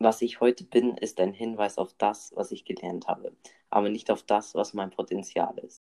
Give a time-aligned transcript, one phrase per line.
[0.00, 3.32] Was ich heute bin, ist ein Hinweis auf das, was ich gelernt habe,
[3.68, 5.82] aber nicht auf das, was mein Potenzial ist.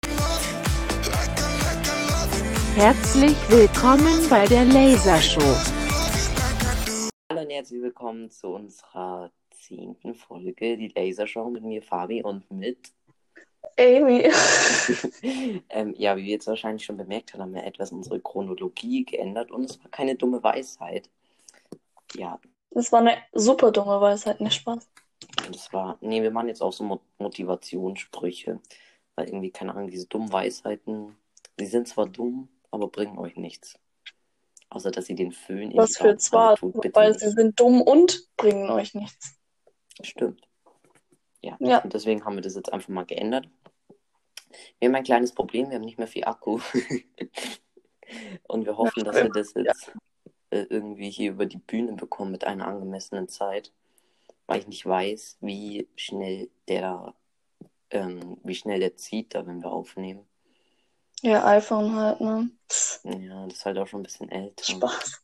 [2.73, 5.41] Herzlich willkommen bei der Lasershow.
[7.29, 12.93] Hallo und herzlich willkommen zu unserer zehnten Folge, die Lasershow mit mir, Fabi, und mit
[13.77, 14.23] Amy.
[15.69, 19.51] ähm, ja, wie wir jetzt wahrscheinlich schon bemerkt haben, haben wir etwas unsere Chronologie geändert
[19.51, 21.09] und es war keine dumme Weisheit.
[22.15, 22.39] Ja,
[22.71, 24.87] Das war eine super dumme Weisheit, nicht Spaß.
[25.51, 28.59] das war, nee, wir machen jetzt auch so Mo Motivationssprüche,
[29.15, 31.15] weil irgendwie, keine Ahnung, diese dummen Weisheiten,
[31.59, 33.79] die sind zwar dumm, aber bringen euch nichts.
[34.69, 37.21] Außer, dass sie den Föhn Was für zwar, tut, bitte weil nicht.
[37.21, 39.39] sie sind dumm und bringen euch nichts.
[40.01, 40.41] Stimmt.
[41.41, 41.55] Ja.
[41.59, 41.79] Ja.
[41.79, 43.47] Und deswegen haben wir das jetzt einfach mal geändert.
[44.79, 46.59] Wir haben ein kleines Problem, wir haben nicht mehr viel Akku.
[48.47, 49.91] Und wir hoffen, dass wir das jetzt
[50.49, 53.71] äh, irgendwie hier über die Bühne bekommen mit einer angemessenen Zeit.
[54.47, 57.13] Weil ich nicht weiß, wie schnell der,
[57.89, 60.25] ähm, wie schnell der zieht, da wenn wir aufnehmen.
[61.21, 62.49] Ja, iPhone halt, ne?
[63.03, 64.63] Ja, das ist halt auch schon ein bisschen älter.
[64.63, 65.23] Spaß.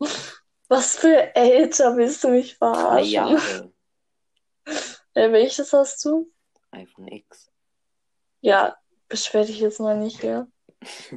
[0.68, 3.10] Was für älter willst du mich Drei verarschen?
[3.12, 3.72] Jahre
[5.14, 6.30] Äh, welches hast du?
[6.72, 7.50] iPhone X.
[8.40, 8.76] Ja,
[9.08, 10.50] beschwer dich jetzt mal nicht hier.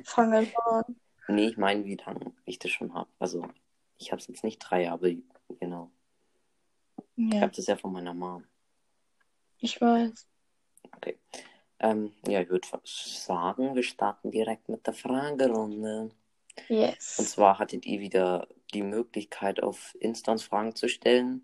[0.05, 0.99] Fang einfach an.
[1.29, 3.09] Nee, ich meine, wie lange ich das schon habe.
[3.19, 3.47] Also,
[3.97, 5.17] ich habe es jetzt nicht drei Jahre,
[5.59, 5.91] genau.
[7.31, 8.43] Ich Ja, habe das ja von meiner Mom.
[9.59, 10.27] ich weiß.
[10.97, 11.17] Okay.
[11.79, 16.01] Ähm, ja, ich würde sagen, wir starten direkt mit der Fragerunde.
[16.03, 16.15] Und
[16.67, 17.17] Yes.
[17.27, 21.43] zwar hattet ihr wieder die Möglichkeit, auf Insta uns Fragen zu stellen.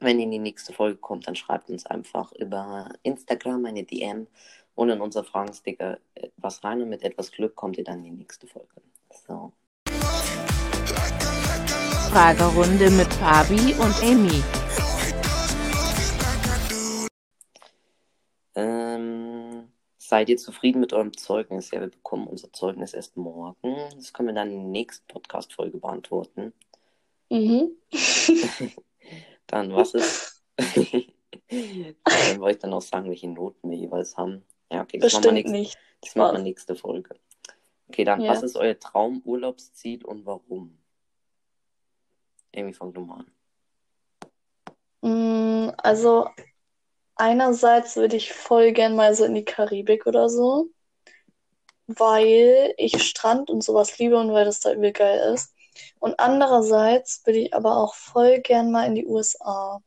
[0.00, 4.26] Wenn ihr in die nächste Folge kommt, dann schreibt uns einfach über Instagram eine DM
[4.78, 5.98] und in unser Fragensticker
[6.36, 8.80] was rein und mit etwas Glück kommt ihr dann in die nächste Folge.
[9.26, 9.52] So.
[12.12, 14.40] Fragerunde mit Fabi und Amy.
[18.54, 21.72] Ähm, seid ihr zufrieden mit eurem Zeugnis?
[21.72, 23.76] Ja, wir bekommen unser Zeugnis erst morgen.
[23.96, 26.52] Das können wir dann in der nächsten Podcast-Folge beantworten.
[27.30, 27.72] Mhm.
[29.48, 30.44] Dann, was ist.
[31.48, 34.44] dann wollte ich dann auch sagen, welche Noten wir jeweils haben.
[34.70, 35.78] Ja, okay, das machen wir, Bestimmt nächst, nicht.
[36.02, 37.14] das machen wir nächste Folge.
[37.88, 38.32] Okay, dann, Ja.
[38.32, 40.78] was ist euer Traumurlaubsziel und warum?
[42.52, 43.24] Irgendwie fang du mal
[45.02, 45.68] an.
[45.68, 46.28] Mm, Also,
[47.16, 50.70] einerseits würde ich voll gern mal so in die Karibik oder so,
[51.86, 55.54] weil ich Strand und sowas liebe und weil das da übel geil ist.
[56.00, 59.80] Und andererseits würde ich aber auch voll gern mal in die USA.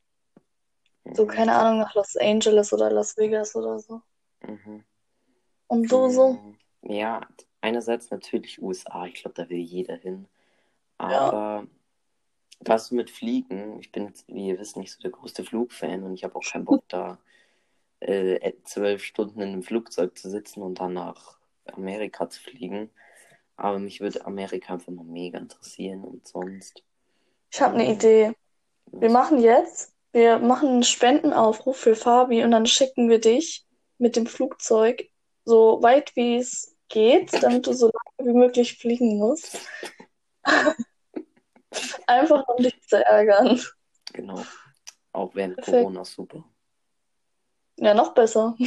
[1.13, 4.02] So, keine Ahnung, nach Los Angeles oder Las Vegas oder so.
[4.47, 4.84] Mhm.
[5.68, 6.34] Und du so?
[6.34, 7.28] Mm, Ja,
[7.62, 9.06] einerseits natürlich USA.
[9.06, 10.28] Ich glaube, da will jeder hin.
[10.97, 11.68] Aber
[12.59, 13.80] was du mit Fliegen?
[13.80, 16.66] Ich bin wie ihr wisst, nicht so der größte Flugfan und ich habe auch keinen
[16.66, 17.18] Bock, da
[18.01, 22.90] äh, zwölf Stunden in einem Flugzeug zu sitzen und dann nach Amerika zu fliegen.
[23.56, 26.84] Aber mich würde Amerika einfach mal mega interessieren und sonst.
[27.51, 28.34] Ich habe eine Idee.
[28.91, 33.66] Wir machen jetzt, wir machen einen Spendenaufruf für Fabi und dann schicken wir dich
[34.01, 35.09] mit dem Flugzeug
[35.45, 39.59] so weit wie es geht, damit du so lange wie möglich fliegen musst.
[42.07, 43.59] Einfach um dich zu ärgern.
[44.13, 44.44] Genau.
[45.13, 45.78] Auch während Perfekt.
[45.78, 46.44] Corona super.
[47.78, 48.56] Ja, noch besser.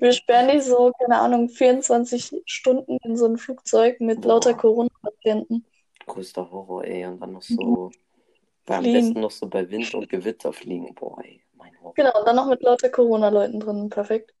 [0.00, 4.28] Wir sperren dich so, keine Ahnung, 24 Stunden in so ein Flugzeug mit Boah.
[4.34, 5.64] lauter Corona-Patienten.
[6.06, 7.06] Größter Horror, ey.
[7.06, 7.90] Und dann noch so,
[8.66, 8.82] am Mhm.
[8.82, 8.92] Fliegen.
[8.92, 10.94] besten noch so bei Wind und Gewitter fliegen.
[10.94, 11.42] Boah, ey.
[11.94, 13.88] Genau, und dann noch mit lauter Corona-Leuten drin.
[13.90, 14.34] Perfekt.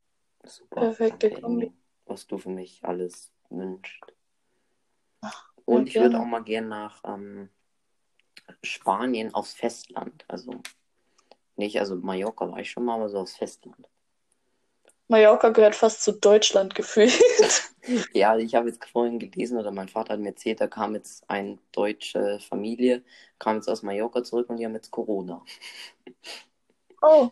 [0.44, 0.80] Super.
[0.80, 1.72] Perfekte Kombi.
[2.06, 4.00] Was du für mich alles wünschst.
[5.20, 6.20] Ach, Und ich würde gerne.
[6.20, 7.50] auch mal gern nach ähm,
[8.62, 10.24] Spanien aufs Festland.
[10.28, 10.52] Also
[11.56, 13.88] nicht, also Mallorca war ich schon mal, aber so aufs Festland.
[15.08, 17.18] Mallorca gehört fast zu Deutschland gefühlt.
[18.12, 21.24] Ja, ich habe jetzt vorhin gelesen oder mein Vater hat mir erzählt, da kam jetzt
[21.30, 23.02] eine deutsche Familie,
[23.38, 25.42] kam jetzt aus Mallorca zurück und die haben jetzt Corona.
[27.02, 27.30] Oh,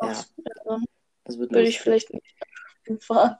[0.00, 0.24] Ja,
[0.64, 0.84] dann
[1.24, 2.26] das wird würde ich vielleicht nicht
[2.84, 3.36] hinfahren.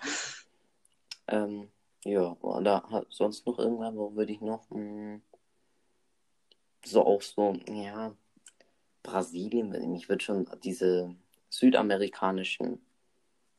[1.28, 1.70] Ähm,
[2.04, 4.68] ja, oder hat sonst noch irgendwann, wo würde ich noch?
[4.70, 5.22] Hm,
[6.84, 8.14] so auch so, ja,
[9.02, 11.14] Brasilien, mich würde schon diese
[11.48, 12.84] südamerikanischen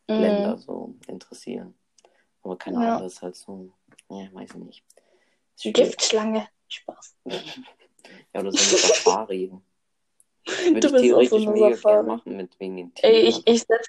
[0.07, 0.61] Länder Mhm.
[0.61, 1.73] so interessieren.
[2.41, 2.87] Aber keine Ja.
[2.95, 3.71] Ahnung, das ist halt so,
[4.09, 4.83] ja, weiß ich nicht.
[5.73, 6.47] Giftschlange.
[6.67, 7.15] Spaß.
[8.33, 9.51] Ja, oder so eine Safari.
[10.45, 12.03] Würde Du ich so theoretisch einer mega gern Safari.
[12.03, 13.13] machen mit wegen den Tieren.
[13.13, 13.87] Ey, ich, ich setz,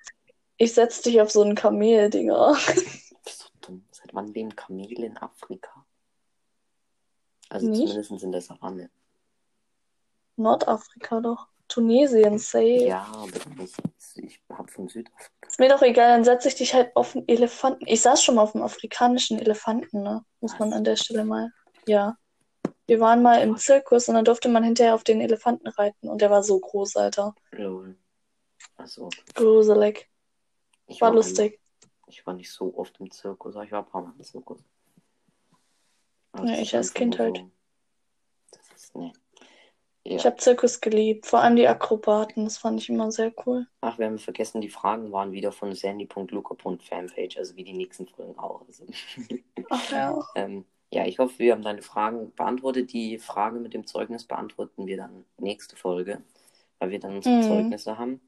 [0.56, 2.54] ich setz dich auf so ein Kamel, Digga.
[3.26, 3.84] so dumm.
[3.90, 5.84] Seit wann leben Kamele in Afrika?
[7.48, 7.88] Also Nicht?
[7.88, 8.90] zumindest in der Savanne.
[10.36, 11.48] Nordafrika doch.
[11.68, 12.84] Tunesien, safe.
[12.84, 13.72] Ja, aber das,
[14.16, 15.30] ich hab von Südafrika.
[15.46, 17.84] Ist mir doch egal, dann setze ich dich halt auf einen Elefanten.
[17.86, 20.24] Ich saß schon mal auf einem afrikanischen Elefanten, ne?
[20.40, 21.52] Muss man an der Stelle mal.
[21.86, 22.16] Ja.
[22.86, 26.20] Wir waren mal im Zirkus und dann durfte man hinterher auf den Elefanten reiten und
[26.20, 27.34] der war so groß, Alter.
[27.52, 27.96] Lol.
[28.76, 30.08] Also, Gruselig.
[30.86, 31.60] ich War war lustig.
[32.06, 34.60] Ich war nicht so oft im Zirkus, aber ich war ein paar Mal im Zirkus.
[36.32, 37.38] Aber Ja, ich als Kind halt.
[37.38, 37.50] so-
[38.50, 39.12] Das ist, nee.
[40.06, 40.16] Ja.
[40.16, 43.66] Ich habe Zirkus geliebt, vor allem die Akrobaten, das fand ich immer sehr cool.
[43.80, 48.38] Ach, wir haben vergessen, die Fragen waren wieder von sandy.luca.fanpage, also wie die nächsten Folgen
[48.38, 48.66] auch.
[48.66, 48.84] Also.
[49.70, 50.28] Ach ja.
[50.34, 52.92] ähm, ja, ich hoffe, wir haben deine Fragen beantwortet.
[52.92, 56.22] Die Frage mit dem Zeugnis beantworten wir dann nächste Folge,
[56.78, 57.42] weil wir dann unsere Mhm.
[57.42, 58.20] Zeugnisse haben.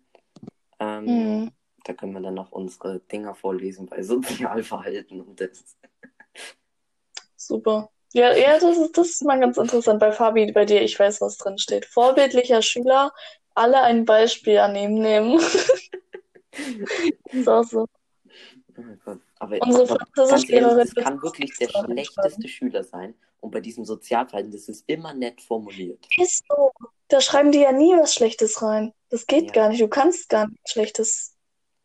[0.80, 1.50] Ähm, Mhm.
[1.84, 5.76] Da können wir dann noch unsere Dinger vorlesen bei Sozialverhalten und das.
[7.36, 7.90] Super.
[8.12, 10.00] Ja, ja, das ist, das ist mal ganz interessant.
[10.00, 11.84] Bei Fabi, bei dir, ich weiß, was drin steht.
[11.86, 13.12] Vorbildlicher Schüler,
[13.54, 15.38] alle ein Beispiel an ihm nehmen.
[17.32, 17.86] ist auch so.
[18.76, 19.20] Oh mein Gott.
[19.38, 23.14] Aber, Unsere Französischlehrerin das kann wirklich der schlechteste Schüler sein.
[23.40, 26.06] Und bei diesem Sozialverhalten, das ist immer nett formuliert.
[26.16, 26.72] Ist so.
[27.08, 28.92] Da schreiben die ja nie was Schlechtes rein.
[29.10, 29.52] Das geht Ja.
[29.52, 29.80] gar nicht.
[29.80, 31.32] Du kannst gar nichts Schlechtes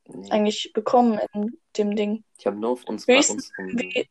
[0.08, 0.30] Nee.
[0.32, 2.24] eigentlich bekommen in dem Ding.
[2.40, 3.80] Ich habe nur auf uns bei Höchstens unserem.
[3.80, 4.10] Wie,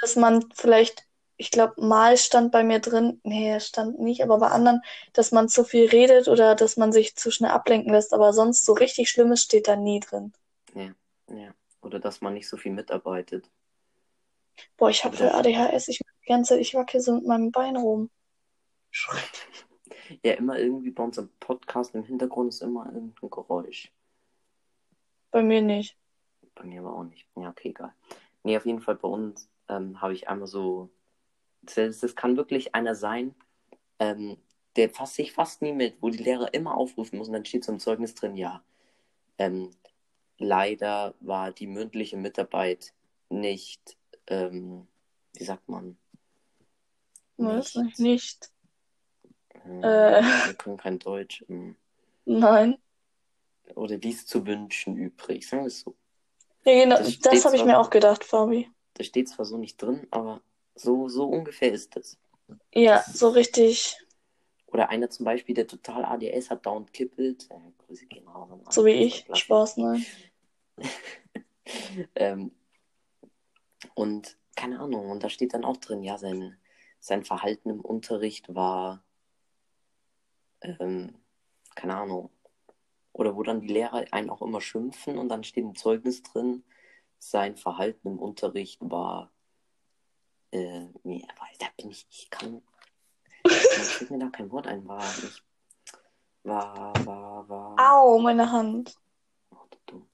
[0.00, 1.04] dass man vielleicht,
[1.36, 4.80] ich glaube, mal stand bei mir drin, nee, stand nicht, aber bei anderen,
[5.12, 8.64] dass man zu viel redet oder dass man sich zu schnell ablenken lässt, aber sonst
[8.64, 10.32] so richtig Schlimmes steht da nie drin.
[10.74, 11.52] Ja.
[11.82, 13.50] Oder dass man nicht so viel mitarbeitet.
[14.76, 17.50] Boah, ich habe Oder- voll ADHS, ich die ganze Zeit, ich wackel so mit meinem
[17.50, 18.10] Bein rum.
[20.24, 23.92] Ja, immer irgendwie bei unserem Podcast im Hintergrund ist immer irgendein Geräusch.
[25.30, 25.96] Bei mir nicht.
[26.56, 27.28] Bei mir aber auch nicht.
[27.36, 27.94] Ja, okay, egal.
[28.42, 30.90] Nee, auf jeden Fall bei uns ähm, habe ich einmal so.
[31.62, 33.36] Das, das kann wirklich einer sein,
[34.00, 34.36] ähm,
[34.76, 37.64] der fasst sich fast nie mit, wo die Lehrer immer aufrufen muss und dann steht
[37.64, 38.64] so im Zeugnis drin, ja,
[39.38, 39.70] ähm,
[40.40, 42.92] leider war die mündliche Mitarbeit
[43.28, 43.96] nicht,
[44.26, 44.88] ähm,
[45.34, 45.96] wie sagt man?
[47.36, 47.74] Was?
[47.98, 48.50] Nicht.
[49.64, 50.22] Ähm, Äh.
[50.22, 51.44] Wir können kein Deutsch.
[51.48, 51.76] ähm,
[52.24, 52.78] Nein.
[53.74, 55.46] Oder dies zu wünschen übrig.
[55.48, 55.94] Sagen wir es so.
[56.64, 58.68] Ja, genau, Das das, habe ich mir auch gedacht, Fabi.
[58.94, 60.42] Das steht zwar so nicht drin, aber
[60.74, 62.18] so, so ungefähr ist es.
[62.74, 63.96] Ja, so richtig,
[64.66, 67.48] Oder einer zum Beispiel, der total ADS hat, dauernd kippelt.
[67.50, 69.24] Äh, Grüße gehen raus so wie ich.
[69.32, 70.04] Spaß, nein.
[72.14, 72.52] ähm,
[73.94, 76.56] und keine Ahnung, und da steht dann auch drin, ja, sein,
[76.98, 79.02] sein Verhalten im Unterricht war,
[80.60, 81.14] ähm,
[81.74, 82.30] keine Ahnung,
[83.12, 86.62] oder wo dann die Lehrer einen auch immer schimpfen und dann steht im Zeugnis drin,
[87.18, 89.30] sein Verhalten im Unterricht war,
[90.52, 91.26] äh, nee,
[91.58, 92.62] da bin ich, ich kann,
[93.44, 95.44] da fällt mir da kein Wort ein, war nicht,
[96.42, 97.76] war, war, war.
[97.92, 98.96] Au, meine Hand.
[99.50, 100.08] Oh, du dumm.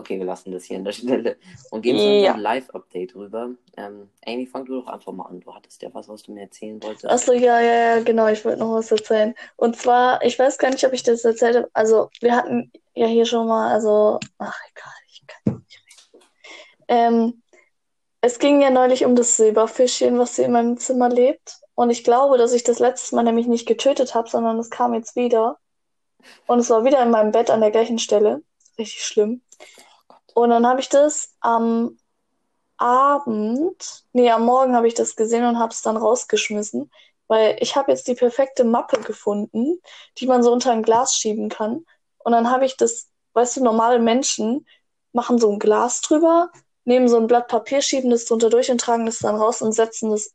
[0.00, 1.36] Okay, wir lassen das hier an der Stelle
[1.70, 2.16] und gehen zu Ja.
[2.32, 3.50] unserem Live-Update rüber.
[3.76, 5.40] Ähm, Amy, fang du doch einfach mal an.
[5.40, 7.06] Du hattest ja was, was du mir erzählen wolltest.
[7.06, 9.34] Achso, ja, ja, ja, genau, ich wollte noch was erzählen.
[9.56, 11.70] Und zwar, ich weiß gar nicht, ob ich das erzählt habe.
[11.74, 15.80] Also, wir hatten ja hier schon mal, also, ach, egal, ich kann nicht
[16.14, 16.24] reden.
[16.88, 17.42] Ähm,
[18.22, 21.58] es ging ja neulich um das Silberfischchen, was hier in meinem Zimmer lebt.
[21.74, 24.94] Und ich glaube, dass ich das letztes Mal nämlich nicht getötet habe, sondern es kam
[24.94, 25.58] jetzt wieder.
[26.46, 28.42] Und es war wieder in meinem Bett an der gleichen Stelle.
[28.78, 29.42] Richtig schlimm.
[30.34, 31.98] Und dann habe ich das am
[32.76, 36.90] Abend, nee, am Morgen habe ich das gesehen und habe es dann rausgeschmissen,
[37.28, 39.80] weil ich habe jetzt die perfekte Mappe gefunden,
[40.18, 41.84] die man so unter ein Glas schieben kann.
[42.18, 44.66] Und dann habe ich das, weißt du, normale Menschen
[45.12, 46.50] machen so ein Glas drüber,
[46.84, 49.72] nehmen so ein Blatt Papier, schieben das drunter durch und tragen das dann raus und
[49.72, 50.34] setzen das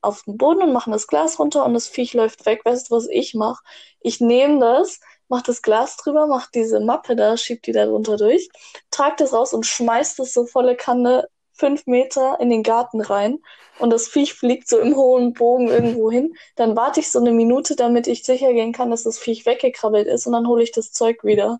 [0.00, 2.62] auf den Boden und machen das Glas runter und das Viech läuft weg.
[2.64, 3.62] Weißt du, was ich mache?
[4.00, 8.16] Ich nehme das, mache das Glas drüber, mache diese Mappe da, schieb die da drunter
[8.16, 8.48] durch,
[8.90, 13.38] trag das raus und schmeiß das so volle Kanne fünf Meter in den Garten rein
[13.78, 16.34] und das Viech fliegt so im hohen Bogen irgendwo hin.
[16.56, 20.06] Dann warte ich so eine Minute, damit ich sicher gehen kann, dass das Viech weggekrabbelt
[20.06, 21.58] ist und dann hole ich das Zeug wieder.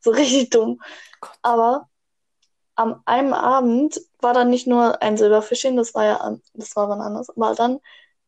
[0.00, 0.80] So richtig dumm.
[1.42, 1.88] Aber
[2.76, 7.00] am einem Abend war dann nicht nur ein Silberfischchen, das war ja, das war wann
[7.00, 7.80] anders, aber dann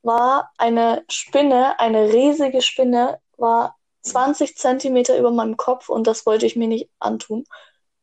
[0.03, 6.47] war eine Spinne, eine riesige Spinne, war 20 Zentimeter über meinem Kopf und das wollte
[6.47, 7.45] ich mir nicht antun.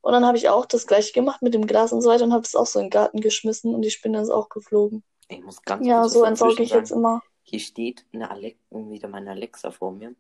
[0.02, 2.34] Und dann habe ich auch das gleiche gemacht mit dem Glas und so weiter und
[2.34, 5.04] habe es auch so in den Garten geschmissen und die Spinne ist auch geflogen.
[5.30, 7.02] Ich muss ganz Ja, so entsorge ich jetzt sagen.
[7.02, 7.22] immer.
[7.44, 10.16] Hier steht eine Alex wieder meine Alexa vor mir.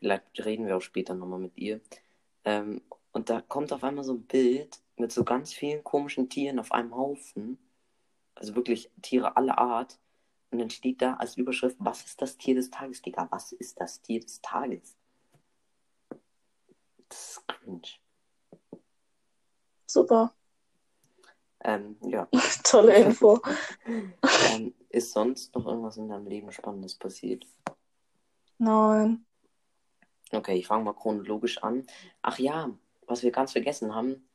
[0.00, 1.80] Vielleicht reden wir auch später nochmal mit ihr.
[2.44, 2.82] Ähm,
[3.12, 6.72] und da kommt auf einmal so ein Bild mit so ganz vielen komischen Tieren auf
[6.72, 7.58] einem Haufen.
[8.36, 9.98] Also wirklich Tiere aller Art.
[10.52, 13.28] Und dann steht da als Überschrift, was ist das Tier des Tages, Digga?
[13.30, 14.97] Was ist das Tier des Tages?
[17.08, 17.88] Das ist cringe.
[19.86, 20.34] Super.
[21.64, 22.28] Ähm, ja.
[22.64, 23.40] Tolle Info.
[24.52, 27.46] ähm, ist sonst noch irgendwas in deinem Leben Spannendes passiert?
[28.58, 29.24] Nein.
[30.32, 31.86] Okay, ich fange mal chronologisch an.
[32.22, 32.70] Ach ja,
[33.06, 34.28] was wir ganz vergessen haben,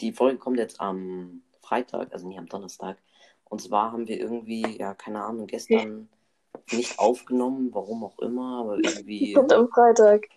[0.00, 2.98] die Folge kommt jetzt am Freitag, also nicht am Donnerstag.
[3.44, 6.08] Und zwar haben wir irgendwie, ja, keine Ahnung, gestern
[6.72, 9.34] nicht aufgenommen, warum auch immer, aber irgendwie.
[9.34, 10.28] Kommt am Freitag.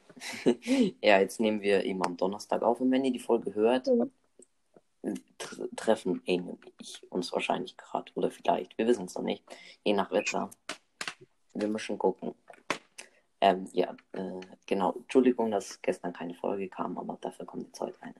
[1.01, 3.89] ja, jetzt nehmen wir eben am Donnerstag auf und wenn ihr die Folge hört,
[5.37, 9.43] tr treffen Amy und ich uns wahrscheinlich gerade oder vielleicht, wir wissen es noch nicht,
[9.83, 10.49] je nach Wetter.
[11.53, 12.35] Wir müssen gucken.
[13.41, 14.93] Ähm, ja, äh, genau.
[14.93, 18.15] Entschuldigung, dass gestern keine Folge kam, aber dafür kommt jetzt heute eine.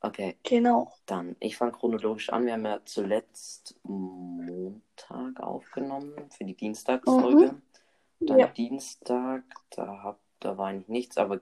[0.00, 0.36] Okay.
[0.42, 0.92] Genau.
[1.06, 2.44] Dann, ich fange chronologisch an.
[2.44, 7.52] Wir haben ja zuletzt Montag aufgenommen für die Dienstagsfolge.
[7.52, 8.26] Mhm.
[8.26, 8.46] Dann Ja.
[8.48, 11.40] Dienstag, da, hab, da war eigentlich nichts, aber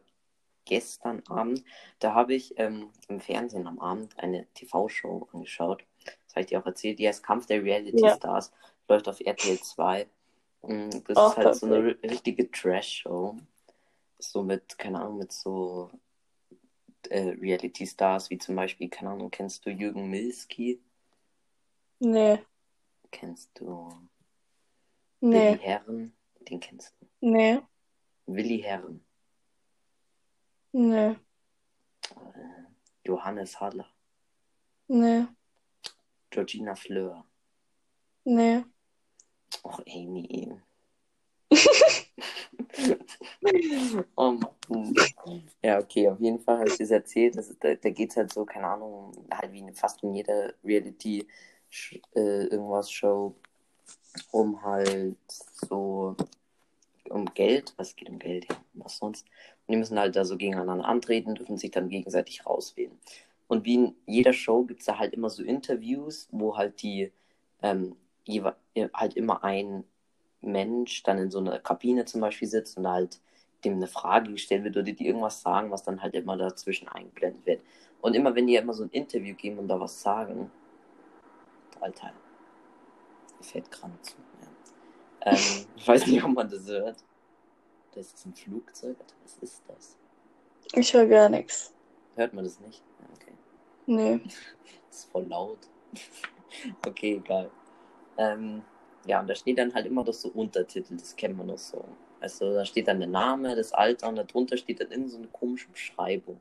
[0.64, 1.64] gestern Abend,
[1.98, 5.84] da habe ich ähm, im Fernsehen am Abend eine TV-Show angeschaut.
[6.04, 6.98] Das habe ich dir auch erzählt.
[6.98, 8.14] Die heißt Kampf der Reality Ja.
[8.16, 8.52] Stars.
[8.88, 10.06] Läuft auf RTL 2.
[10.62, 13.36] Mm, Das Oh, ist halt so eine ri- richtige Trash-Show.
[14.18, 15.90] So mit, keine Ahnung, mit so
[17.10, 20.80] äh, Reality-Stars wie zum Beispiel, keine Ahnung, kennst du Jürgen Milski?
[21.98, 22.38] Nee.
[23.10, 23.88] Kennst du
[25.20, 25.52] Nee.
[25.52, 26.12] Willi Herren?
[26.48, 27.06] Den kennst du.
[27.20, 27.60] Nee.
[28.26, 29.04] Willi Herren.
[30.72, 31.10] Nee.
[31.10, 31.16] Äh,
[33.04, 33.86] Johannes Haller.
[34.88, 35.26] Nee.
[36.30, 37.24] Georgina Fleur.
[38.24, 38.64] Nee.
[39.62, 40.52] Och, Amy.
[44.16, 44.32] oh
[44.68, 44.94] Mann.
[45.62, 47.36] Ja, okay, auf jeden Fall habe ich das erzählt.
[47.36, 50.54] Das, da da geht es halt so, keine Ahnung, halt wie in, fast in jeder
[50.64, 51.26] Reality
[52.14, 53.34] äh, irgendwas Show
[54.30, 56.16] um halt so
[57.08, 57.74] um Geld.
[57.76, 58.46] Was geht um Geld?
[58.50, 59.26] Ja, was sonst?
[59.66, 62.98] Und die müssen halt da so gegeneinander antreten, dürfen sich dann gegenseitig rauswählen.
[63.48, 67.12] Und wie in jeder Show gibt es da halt immer so Interviews, wo halt die
[67.62, 68.54] ähm, jewe-
[68.94, 69.84] halt immer ein
[70.40, 73.20] Mensch dann in so einer Kabine zum Beispiel sitzt und halt
[73.64, 77.46] dem eine Frage gestellt wird oder die irgendwas sagen, was dann halt immer dazwischen eingeblendet
[77.46, 77.62] wird.
[78.00, 80.50] Und immer wenn die immer so ein Interview geben und da was sagen,
[81.80, 82.12] Alter,
[83.38, 84.14] mir fällt gerade zu.
[85.24, 86.96] Ähm, ich weiß nicht, ob man das hört.
[87.94, 88.96] Das ist ein Flugzeug.
[89.22, 89.96] Was ist das?
[90.74, 91.74] Ich höre gar nichts.
[92.16, 92.82] Hört man das nicht?
[93.00, 93.32] Ja, Okay.
[93.86, 94.20] Nee.
[94.88, 95.58] Das ist voll laut.
[96.86, 97.50] okay, egal.
[98.18, 98.62] Ähm,
[99.06, 101.82] ja, und da steht dann halt immer doch so Untertitel, das kennt man noch so.
[102.20, 105.28] Also da steht dann der Name, das Alter und darunter steht dann irgend so eine
[105.28, 106.40] komische Beschreibung.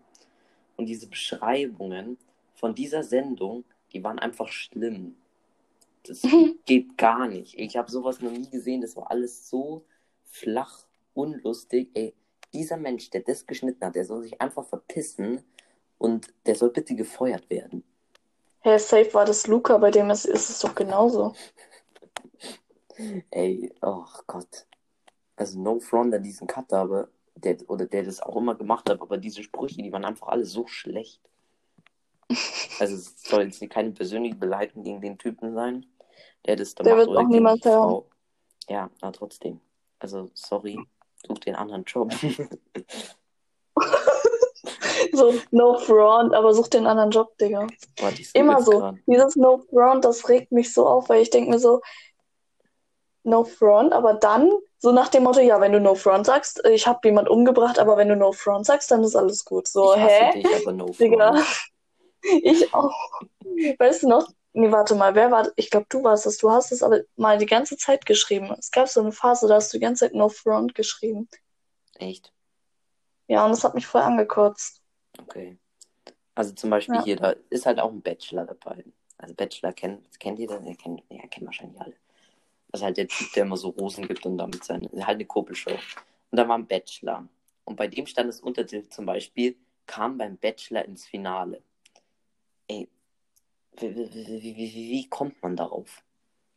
[0.76, 2.18] Und diese Beschreibungen
[2.56, 5.16] von dieser Sendung, die waren einfach schlimm.
[6.04, 6.22] Das
[6.66, 7.58] geht gar nicht.
[7.58, 8.82] Ich habe sowas noch nie gesehen.
[8.82, 9.86] Das war alles so
[10.24, 11.90] flach, unlustig.
[11.94, 12.16] Ey,
[12.54, 15.44] dieser Mensch, der das geschnitten hat, der soll sich einfach verpissen
[15.98, 17.84] und der soll bitte gefeuert werden.
[18.60, 21.34] Hey, safe war das Luca, bei dem ist, ist es doch genauso.
[23.32, 24.68] Ey, oh Gott.
[25.36, 29.02] Also no front an diesen Cutter, aber der, oder der das auch immer gemacht hat,
[29.02, 31.22] aber diese Sprüche, die waren einfach alle so schlecht.
[32.80, 35.86] Also es soll jetzt keine persönliche Beleidigung gegen den Typen sein,
[36.46, 38.04] der das da Der macht wird oder auch niemand hören.
[38.70, 39.60] Ja, na trotzdem.
[40.00, 40.80] Also sorry,
[41.28, 42.12] such den anderen Job.
[45.14, 47.68] So, no front, aber such den anderen Job, Digga.
[47.98, 48.80] Suche Immer so.
[48.80, 48.96] grad.
[49.08, 51.82] Dieses no front, das regt mich so auf, weil ich denke mir so,
[53.24, 56.88] no front, aber dann so nach dem Motto, ja, wenn du no front sagst, ich
[56.88, 59.68] habe jemand umgebracht, aber wenn du no front sagst, dann ist alles gut.
[59.68, 60.32] So, ich hä?
[60.34, 61.34] dich, aber no Digga.
[61.34, 61.48] front.
[62.44, 62.94] Ich auch.
[63.80, 64.28] Weißt du noch?
[64.54, 66.38] Nee, warte mal, wer war, ich glaube, du warst es.
[66.38, 68.54] Du hast es aber mal die ganze Zeit geschrieben.
[68.60, 71.30] Es gab so eine Phase, da hast du die ganze Zeit no front geschrieben.
[71.96, 72.34] Echt?
[73.28, 74.82] Ja, und das hat mich voll angekotzt.
[75.22, 75.58] Okay.
[76.36, 77.04] Also zum Beispiel Ja.
[77.04, 78.84] hier, da ist halt auch ein Bachelor dabei.
[79.18, 80.66] Also Bachelor kennt, kennt ihr das?
[80.66, 81.96] Ja, kennt, ja, kennen wahrscheinlich alle.
[82.70, 85.26] Das ist halt der Typ, der immer so Rosen gibt und damit seine, halt eine
[85.26, 85.72] Kuppelshow.
[85.72, 87.28] Und da war ein Bachelor.
[87.64, 89.56] Und bei dem stand das Untertitel zum Beispiel,
[89.86, 91.62] kam beim Bachelor ins Finale.
[92.68, 92.90] Ey,
[93.78, 96.04] wie, wie, wie, wie, kommt man darauf?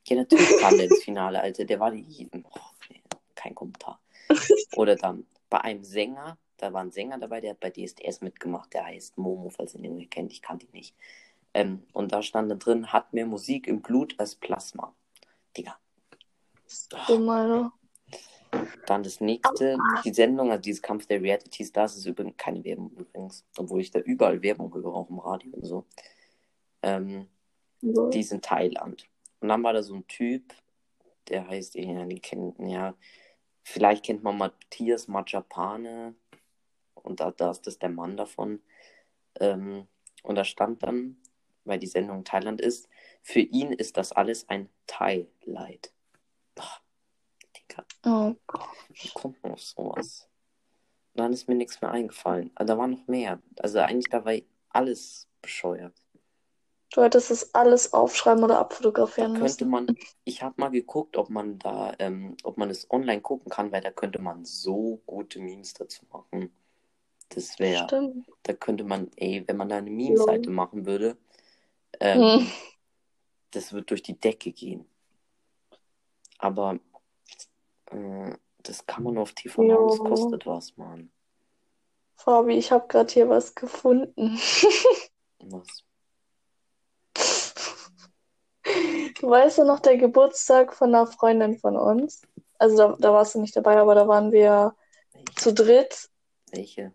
[0.06, 1.64] Ja, natürlich kam der ins Finale, Alter.
[1.64, 3.02] Der war die, oh, nee,
[3.35, 4.00] kein Kommentar.
[4.76, 8.73] Oder dann bei einem Sänger, da war ein Sänger dabei, der hat bei DSDS mitgemacht,
[8.75, 10.97] der heißt Momo, falls ihr den kennt, ich kannte ihn nicht.
[11.52, 14.94] Ähm, und da stand da drin, hat mehr Musik im Blut als Plasma.
[15.56, 15.78] Digga.
[17.06, 17.73] Dumm, Alter.
[18.87, 22.90] Dann das nächste, die Sendung, also dieses Kampf der Reality Stars, ist übrigens keine Werbung
[22.90, 25.85] übrigens, obwohl ich da überall Werbung höre, auch im Radio und so.
[26.84, 27.28] Ähm,
[27.80, 28.08] So.
[28.10, 29.08] die ist in Thailand.
[29.40, 30.54] Und dann war da so ein Typ,
[31.28, 32.94] Der heißt, ja, den kennt, ja,
[33.62, 36.14] vielleicht kennt man Matthias Machapane
[36.94, 38.62] und da, da ist das der Mann davon.
[39.40, 39.86] Ähm,
[40.22, 41.16] und da stand dann,
[41.64, 42.88] weil die Sendung Thailand ist,
[43.22, 45.92] für ihn ist das alles ein Thai-Leid.
[48.06, 48.68] Oh Gott.
[48.90, 50.28] Wie kommt man auf sowas?
[51.14, 52.50] Und dann ist mir nichts mehr eingefallen.
[52.54, 53.40] Also da war noch mehr.
[53.58, 54.34] Also eigentlich da war
[54.70, 56.03] alles bescheuert.
[56.94, 59.70] Du hättest das alles aufschreiben oder Da abfotografieren könnte müssen.
[59.70, 63.72] man, ich habe mal geguckt, ob man da, ähm, ob man es online gucken kann,
[63.72, 66.54] weil da könnte man so gute Memes dazu machen.
[67.30, 68.26] Das wäre, Stimmt.
[68.44, 71.16] da könnte man, ey, wenn man da eine Meme-Seite machen würde,
[71.98, 72.52] ähm, Hm.
[73.50, 74.86] das wird durch die Decke gehen.
[76.38, 76.78] Aber
[77.86, 81.10] äh, das kann man auf TV Now, das kostet was, Mann.
[82.16, 84.38] Fabi, ich habe gerade hier was gefunden.
[85.46, 85.84] Was?
[88.64, 92.23] Du weißt ja noch, der Geburtstag von einer Freundin von uns.
[92.59, 94.75] Also da, da warst du nicht dabei, aber da waren wir
[95.12, 95.35] Welche?
[95.37, 96.11] zu dritt.
[96.50, 96.93] Welche?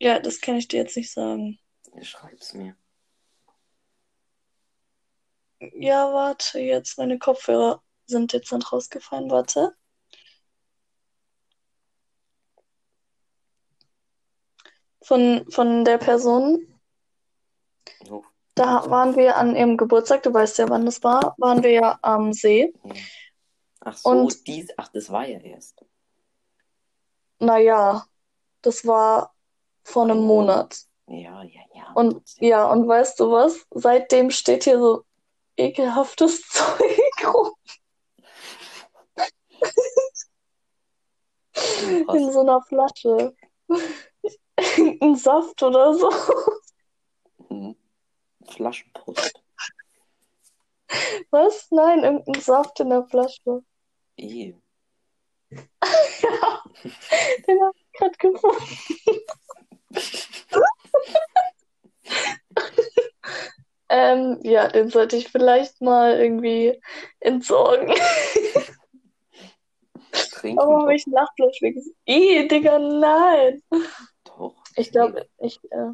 [0.00, 1.58] Ja, das kann ich dir jetzt nicht sagen.
[2.02, 2.76] Schreib's mir.
[5.60, 9.30] Ja, warte, jetzt meine Kopfhörer sind dezent rausgefallen.
[9.30, 9.74] Warte.
[15.02, 16.78] Von, von der Person,
[18.10, 18.22] Oh,
[18.58, 21.98] da waren wir an ihrem Geburtstag, du weißt ja, wann das war, waren wir ja
[22.02, 22.72] am See.
[23.80, 25.84] Ach so, Und- dies, ach, das war ja erst.
[27.38, 28.04] Naja,
[28.62, 29.32] das war
[29.84, 30.18] vor einem.
[30.18, 30.76] Monat.
[31.06, 31.92] Ja, ja, ja.
[31.94, 33.64] Und ja, und weißt du was?
[33.70, 35.04] Seitdem steht hier so
[35.56, 37.52] ekelhaftes Zeug rum
[42.06, 43.34] Oh, in so einer Flasche.
[45.00, 46.10] Ein Saft oder so.
[48.48, 49.42] Flaschenpost.
[51.30, 51.70] Was?
[51.70, 53.62] Nein, irgendein Saft in der Flasche.
[54.16, 54.54] Eh.
[55.50, 55.60] Ja,
[57.46, 58.64] den hab ich gerade gefunden.
[63.90, 66.78] Ähm, ja, den sollte ich vielleicht mal irgendwie
[67.20, 67.94] entsorgen.
[70.12, 70.82] Trinken Aber doch.
[70.82, 71.82] habe ich einen Nachtflash wegen.
[72.04, 73.62] Ih, Digga, nein.
[74.24, 74.54] Doch.
[74.76, 75.92] Ich glaube, ich, äh,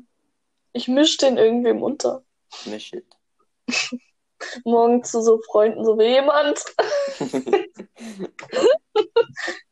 [0.73, 2.25] ich mische den irgendwem unter.
[2.67, 3.07] Misch it.
[4.65, 6.63] Morgen zu so Freunden, so wie jemand.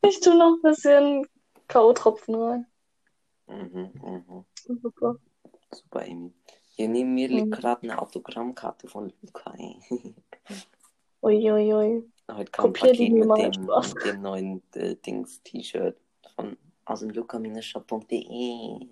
[0.05, 1.27] Ich tue noch ein bisschen
[1.69, 2.67] K.O.-Tropfen rein.
[3.47, 4.45] mhm, mhm.
[4.83, 5.17] Super.
[5.73, 6.33] Super, Amy.
[6.71, 7.51] Hier neben mir liegt Mhm.
[7.53, 9.55] gerade eine Autogrammkarte von Luca.
[9.57, 9.77] ey.
[11.23, 12.11] Uiuiui.
[12.31, 15.97] Heute kam ein Kopier Paket mir mit dem, mit dem neuen äh, Dings-T-Shirt
[16.35, 18.89] von aus dem luca-shop.de.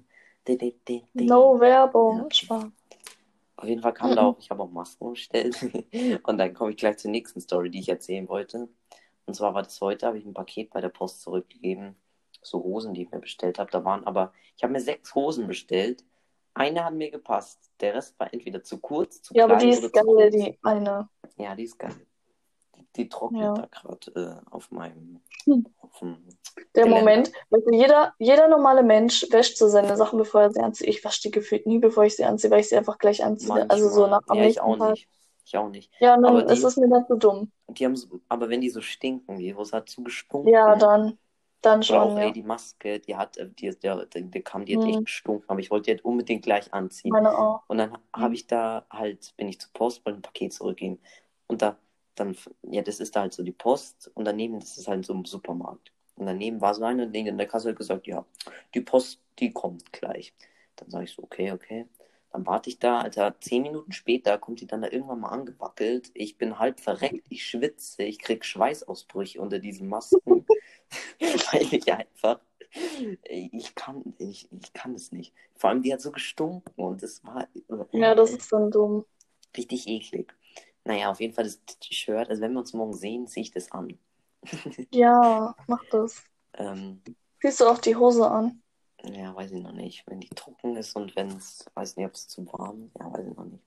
[0.46, 1.26] De, de, de, de.
[1.26, 2.18] No Werbung.
[2.18, 2.30] Ja.
[2.30, 2.64] Spaß.
[3.60, 4.16] Auf jeden Fall kam Mhm.
[4.16, 5.54] da auch, ich habe auch Masken bestellt.
[6.26, 8.68] Und dann komme ich gleich zur nächsten Story, die ich erzählen wollte.
[9.26, 11.94] Und zwar war das heute, habe ich ein Paket bei der Post zurückgegeben.
[12.42, 13.70] So Hosen, die ich mir bestellt habe.
[13.70, 16.02] Da waren aber, ich habe mir sechs Hosen bestellt.
[16.54, 17.70] Eine hat mir gepasst.
[17.80, 20.30] Der Rest war entweder zu kurz, zu Ja, aber klein die oder ist zu geil,
[20.30, 21.08] die eine.
[21.36, 21.94] Ja, die ist geil.
[22.96, 23.54] Die, trocknet Ja.
[23.54, 25.20] da gerade äh, auf meinem.
[25.44, 25.64] Hm.
[25.80, 26.98] Auf Der Geländer.
[26.98, 30.88] Moment, du, jeder, jeder normale Mensch wäscht so seine Sachen, bevor er sie anzieht.
[30.88, 33.68] Ich wasche die gefühlt nie, bevor ich sie anziehe, weil ich sie einfach gleich anziehe.
[33.70, 34.10] Also so manchmal.
[34.10, 34.90] nach am Ja, ich nächsten auch Tag.
[34.90, 35.08] nicht.
[35.44, 35.90] Ich auch nicht.
[36.00, 37.50] Ja, und Aber dann die- ist es mir nicht so dumm.
[37.68, 40.52] Die haben aber wenn die so stinken, die Hose hat zu gestunken.
[40.52, 41.18] Ja, dann,
[41.62, 42.24] dann Oder schon, auch, ja.
[42.24, 44.90] ey, die Maske, die hat, äh, die, der, der, kam, die hat Hm.
[44.90, 47.10] echt gestunken, aber ich wollte die halt unbedingt gleich anziehen.
[47.12, 47.62] Meine auch.
[47.68, 47.98] Und dann Hm.
[48.14, 51.00] habe ich da halt, bin ich zur Post, wollte ein Paket zurückgeben.
[51.48, 51.76] Und da,
[52.14, 55.14] dann, ja, das ist da halt so die Post und daneben, das ist halt so
[55.14, 55.92] ein Supermarkt.
[56.16, 58.24] Und daneben war so eine, und in der Kasse hat gesagt, ja,
[58.74, 60.34] die Post, die kommt gleich.
[60.76, 61.86] Dann sage ich so, okay, okay.
[62.32, 66.10] Dann warte ich da, Alter, zehn Minuten später kommt die dann da irgendwann mal angewackelt.
[66.14, 70.46] Ich bin halb verreckt, ich schwitze, ich krieg Schweißausbrüche unter diesen Masken,
[71.20, 72.40] weil ich einfach,
[73.24, 75.32] ich kann, ich, ich kann es nicht.
[75.56, 77.48] Vor allem, die hat so gestunken und es war
[77.92, 79.04] Ja, das ist dann dumm.
[79.56, 80.32] richtig eklig.
[80.84, 83.70] Naja, auf jeden Fall das T-Shirt, also wenn wir uns morgen sehen, ziehe ich das
[83.72, 83.98] an.
[84.90, 86.22] Ja, mach das.
[86.54, 87.02] Ähm,
[87.40, 88.62] Ziehst du auch die Hose an?
[89.04, 90.04] ja, weiß ich noch nicht.
[90.06, 93.26] Wenn die trocken ist und wenn es, weiß nicht, ob es zu warm, ja, weiß
[93.26, 93.64] ich noch nicht.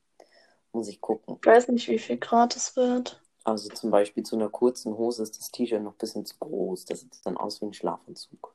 [0.72, 1.38] Muss ich gucken.
[1.42, 3.22] Ich weiß nicht, wie viel Grad es wird.
[3.44, 6.86] Also zum Beispiel zu einer kurzen Hose ist das T-Shirt noch ein bisschen zu groß.
[6.86, 8.54] Das sieht dann aus wie ein Schlafanzug.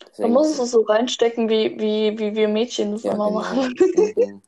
[0.00, 3.28] Man Deswegen muss ist es so reinstecken, wie, wie, wie wir Mädchen das ja, immer
[3.28, 3.40] genau.
[3.40, 3.74] machen.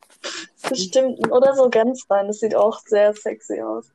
[0.68, 1.30] Bestimmt.
[1.30, 2.26] Oder so ganz rein.
[2.26, 3.92] Das sieht auch sehr sexy aus.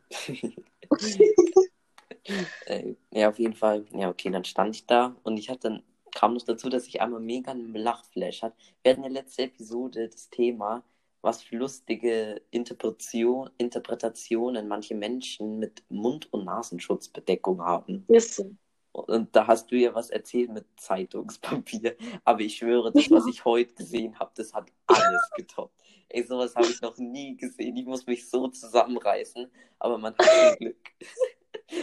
[2.68, 3.86] Äh, ja, auf jeden Fall.
[3.92, 5.84] Ja, okay, dann stand ich da und ich hatte dann
[6.14, 8.56] kam noch dazu, dass ich einmal mega einen Lachflash hatte.
[8.82, 10.84] Wir hatten ja letzte Episode das Thema,
[11.22, 18.06] was für lustige Interpretation, Interpretationen manche Menschen mit Mund- und Nasenschutzbedeckung haben.
[18.08, 18.52] Ist so.
[18.94, 21.98] Und da hast du ja was erzählt mit Zeitungspapier.
[22.24, 25.82] Aber ich schwöre, das, was ich heute gesehen habe, das hat alles getoppt.
[26.10, 27.76] Ey, sowas habe ich noch nie gesehen.
[27.76, 29.50] Ich muss mich so zusammenreißen.
[29.80, 30.78] Aber man hat zum Glück.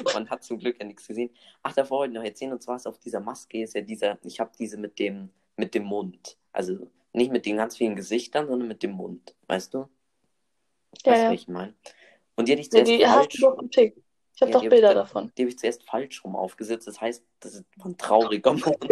[0.14, 1.31] man hat zum Glück ja nichts gesehen.
[1.64, 2.53] Ach, da wollte ich noch erzählen.
[2.53, 5.75] Und zwar ist auf dieser Maske ist ja dieser, ich habe diese mit dem, mit
[5.75, 6.38] dem Mund.
[6.53, 9.35] Also nicht mit den ganz vielen Gesichtern, sondern mit dem Mund.
[9.49, 9.79] Weißt du?
[9.79, 11.27] Ja, weißt du, ja.
[11.33, 11.75] was ich meine?
[12.37, 14.01] Und die hätte ich Ja, zuerst die hast du doch im Tick.
[14.40, 15.33] Ich habe Ja, doch die hab Bilder ich, davon.
[15.37, 16.87] Die habe ich zuerst falsch rum aufgesetzt.
[16.87, 18.64] Das heißt, das ist ein trauriger Mund.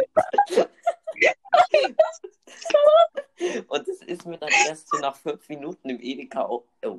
[3.69, 6.65] Und das ist mir dann erst so nach fünf Minuten im Edeka auch.
[6.85, 6.99] Oh.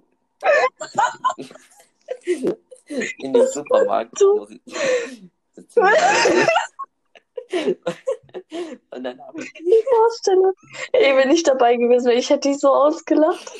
[3.18, 4.20] In den Supermarkt.
[4.24, 4.62] Und
[9.04, 9.54] dann habe ich.
[9.54, 10.54] Die Vorstellung.
[10.94, 13.52] Ey, wenn ich dabei gewesen wäre, ich hätte die so ausgelacht.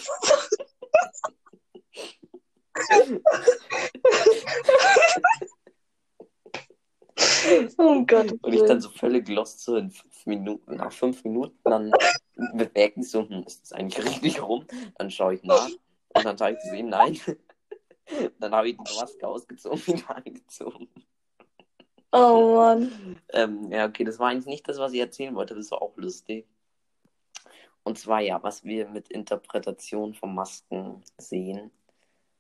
[7.78, 8.32] Oh Gott.
[8.42, 10.76] Und ich dann so völlig lost so in fünf Minuten.
[10.76, 11.92] Nach fünf Minuten dann
[12.36, 14.66] merke ich so, hm, ist das eigentlich richtig rum?
[14.98, 15.70] Dann schaue ich nach
[16.16, 17.20] und dann sage ich zu ihm, nein.
[18.40, 20.90] Dann habe ich die Maske ausgezogen, wieder angezogen.
[22.12, 23.22] Oh Mann.
[23.30, 25.54] Ähm, ja, okay, das war eigentlich nicht das, was ich erzählen wollte.
[25.54, 26.48] Das war auch lustig.
[27.84, 31.72] Und zwar ja, was wir mit Interpretation von Masken sehen.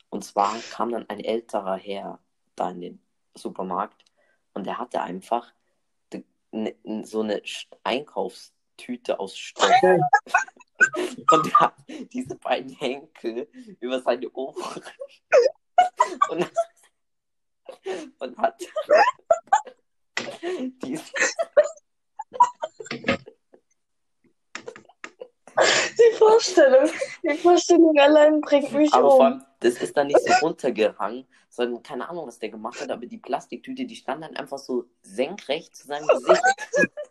[0.09, 2.19] Und zwar kam dann ein älterer Herr
[2.55, 3.01] da in den
[3.35, 4.05] Supermarkt
[4.53, 5.53] und der hatte einfach
[7.03, 7.41] so eine
[7.83, 9.71] Einkaufstüte aus Stoff.
[11.31, 11.75] Und er hat
[12.13, 13.49] diese beiden Henkel
[13.81, 14.81] über seine Ohren
[16.29, 16.51] und,
[18.19, 18.61] und hat
[20.81, 21.03] diese,
[25.97, 26.89] Die Vorstellung.
[27.23, 29.45] Die Vorstellung allein bringt mich aber um.
[29.59, 33.17] Das ist dann nicht so runtergehangen, sondern keine Ahnung, was der gemacht hat, aber die
[33.17, 36.43] Plastiktüte, die stand dann einfach so senkrecht zu seinem Gesicht.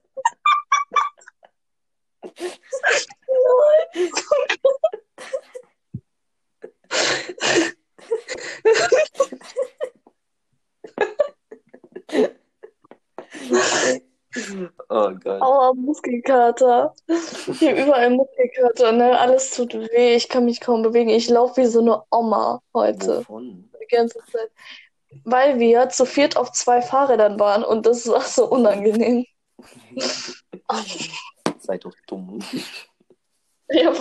[15.28, 15.42] Gott.
[15.42, 16.94] Aua, Muskelkater.
[17.06, 19.18] Ich habe überall Muskelkater, ne?
[19.18, 21.10] Alles tut weh, ich kann mich kaum bewegen.
[21.10, 23.18] Ich laufe wie so eine Oma heute.
[23.18, 23.70] Wovon?
[23.78, 24.50] Die ganze Zeit.
[25.24, 29.26] Weil wir zu viert auf zwei Fahrrädern waren und das war so unangenehm.
[31.58, 32.38] Sei doch dumm.
[33.68, 33.92] Ja,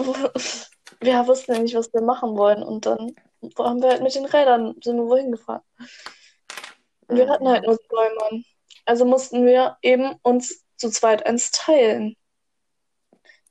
[1.02, 2.64] wir wussten ja nicht, was wir machen wollen.
[2.64, 3.14] Und dann
[3.60, 5.62] haben wir halt mit den Rädern, sind wir wohin gefahren.
[7.10, 8.46] Und wir hatten halt nur zwei Mann.
[8.86, 12.16] Also mussten wir eben uns zu zweit eins teilen.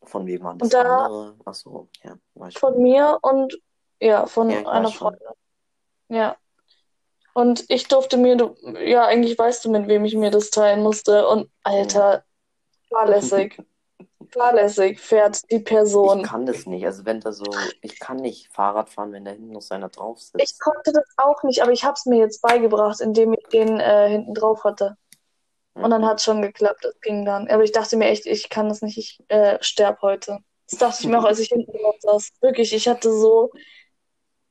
[0.03, 1.37] Von wem war das Und da- andere?
[1.45, 2.17] Achso, ja.
[2.35, 2.59] Weiß ich.
[2.59, 3.59] Von mir und
[4.01, 5.09] ja, von Ja, ich einer schon.
[5.17, 5.29] Freundin.
[6.09, 6.37] Ja.
[7.35, 10.83] Und ich durfte mir, du, ja, eigentlich weißt du, mit wem ich mir das teilen
[10.83, 11.29] musste.
[11.29, 12.25] Und Alter,
[12.89, 13.63] fahrlässig.
[14.33, 16.23] fahrlässig fährt die Ich Person.
[16.23, 16.87] kann das nicht.
[16.87, 17.45] Also wenn da so,
[17.83, 20.41] ich kann nicht Fahrrad fahren, wenn da hinten noch einer drauf sitzt.
[20.43, 23.81] Ich konnte das auch nicht, aber ich habe es mir jetzt beigebracht, indem ich den
[23.81, 24.97] äh, hinten drauf hatte.
[25.77, 27.49] Und dann hat es schon geklappt, das ging dann.
[27.49, 30.39] Aber ich dachte mir echt, ich kann das nicht, ich äh, sterb heute.
[30.71, 32.33] Das dachte ich mir auch, als ich hinten drauf saß.
[32.41, 33.51] Wirklich, ich hatte so,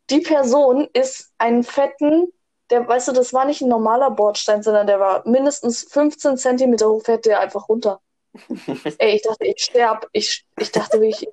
[0.10, 2.32] die Person ist einen fetten,
[2.70, 6.90] der, weißt du, das war nicht ein normaler Bordstein, sondern der war mindestens 15 Zentimeter
[6.90, 8.02] hoch, fährt der einfach runter.
[8.98, 10.08] Ey, ich dachte, ich sterb.
[10.12, 11.28] Ich, ich dachte wirklich,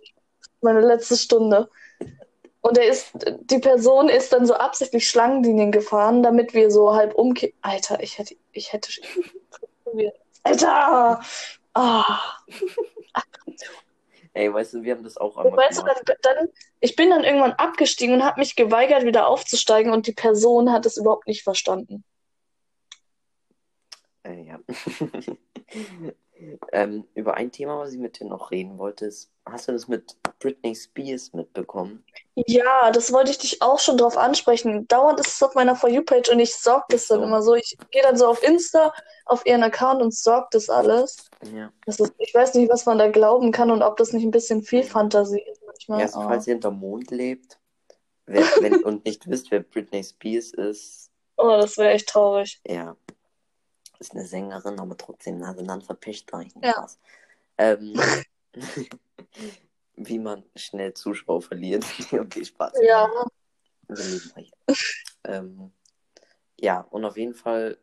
[0.61, 1.68] meine letzte Stunde.
[2.61, 7.14] Und er ist, die Person ist dann so absichtlich Schlangenlinien gefahren, damit wir so halb
[7.14, 7.59] umkippen.
[7.61, 8.90] Alter, ich hätte, ich hätte.
[10.42, 11.22] Alter!
[11.74, 12.20] Ah.
[14.35, 16.02] Ey, weißt du, wir haben das auch einmal weißt du, gemacht.
[16.07, 16.48] dann, dann,
[16.81, 20.87] ich bin dann irgendwann abgestiegen und habe mich geweigert, wieder aufzusteigen und die Person hat
[20.87, 22.02] es überhaupt nicht verstanden.
[24.22, 24.59] Äh, ja.
[26.72, 29.88] ähm, über ein Thema, was ich mit dir noch reden wollte, ist, hast du das
[29.88, 32.05] mit Britney Spears mitbekommen?
[32.35, 34.87] Ja, das wollte ich dich auch schon drauf ansprechen.
[34.88, 37.24] Dauernd ist es auf meiner For You-Page und ich stalk das dann So.
[37.24, 37.55] immer so.
[37.55, 38.92] Ich gehe dann so auf Insta,
[39.26, 41.31] auf ihren Account und stalk das alles.
[41.55, 41.72] Ja.
[41.87, 44.31] Das ist, ich weiß nicht, was man da glauben kann und ob das nicht ein
[44.31, 46.00] bisschen viel Fantasie ist manchmal.
[46.00, 47.59] Erst, aber- falls ihr hinterm Mond lebt
[48.26, 52.61] wer, wenn, und nicht wisst, wer Britney Spears ist, Oh, das wäre echt traurig.
[52.66, 52.94] ja,
[54.02, 56.82] ist eine Sängerin, aber trotzdem, dann verpischt euch nicht Ja.
[56.82, 56.98] was.
[57.58, 57.94] Ähm,
[59.96, 61.84] wie man schnell Zuschauer verliert.
[62.12, 62.72] okay, Spaß.
[62.82, 63.08] Ja,
[65.24, 65.72] ähm,
[66.58, 67.78] ja, und auf jeden Fall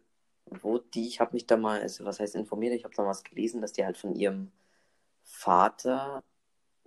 [0.46, 3.24] wurde die, ich habe mich da mal, also was heißt informiert, ich habe da was
[3.24, 4.52] gelesen, dass die halt von ihrem
[5.24, 6.24] Vater,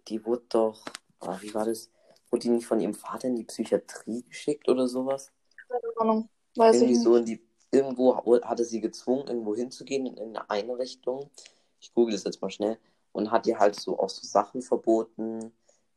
[0.09, 0.85] die wurde doch,
[1.21, 1.91] ah, wie war das?
[2.31, 5.31] Wurde die nicht von ihrem Vater in die Psychiatrie geschickt oder sowas?
[5.69, 6.29] Keine Ahnung.
[6.57, 7.05] Weiß Irgendwie ich nicht.
[7.05, 7.47] so in die.
[7.73, 11.31] Irgendwo hat er sie gezwungen, irgendwo hinzugehen, in irgendeine Einrichtung.
[11.81, 12.79] Ich google das jetzt mal schnell.
[13.13, 15.53] Und hat ihr halt so auch so Sachen verboten,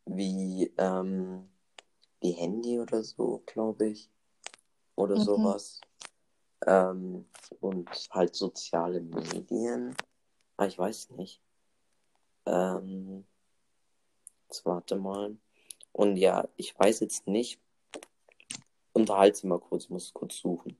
[0.05, 1.49] wie, ähm,
[2.21, 4.09] wie Handy oder so, glaube ich.
[4.95, 5.21] Oder Mhm.
[5.21, 5.81] sowas.
[6.65, 7.25] Ähm,
[7.59, 9.95] und halt soziale Medien.
[10.57, 11.41] Ah, ich weiß nicht.
[12.45, 13.25] Ähm,
[14.47, 15.35] jetzt warte mal.
[15.91, 17.59] Und ja, ich weiß jetzt nicht.
[18.93, 20.77] Unterhalte sie mal kurz, ich muss kurz suchen.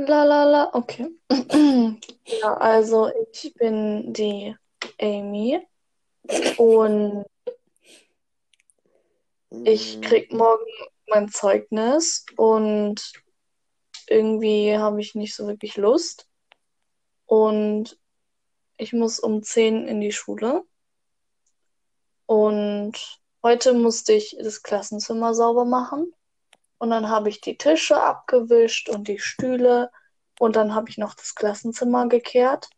[0.00, 1.08] La la la, okay.
[2.24, 4.54] Ja, also ich bin die
[5.00, 5.60] Amy.
[6.56, 7.24] Und
[9.64, 10.64] ich Mm, krieg morgen
[11.08, 13.12] mein Zeugnis und
[14.06, 16.28] irgendwie habe ich nicht so wirklich Lust.
[17.26, 17.98] Und
[18.76, 20.62] ich muss um 10 in die Schule.
[22.26, 26.12] Und heute musste ich das Klassenzimmer sauber machen
[26.78, 29.90] und dann habe ich die Tische abgewischt und die Stühle.
[30.38, 32.70] Und dann habe ich noch das Klassenzimmer gekehrt.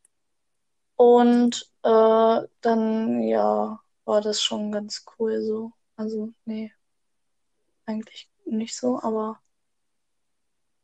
[0.96, 5.72] Und äh, dann ja war das schon ganz cool so.
[5.96, 6.72] Also nee,
[7.86, 9.40] eigentlich nicht so, aber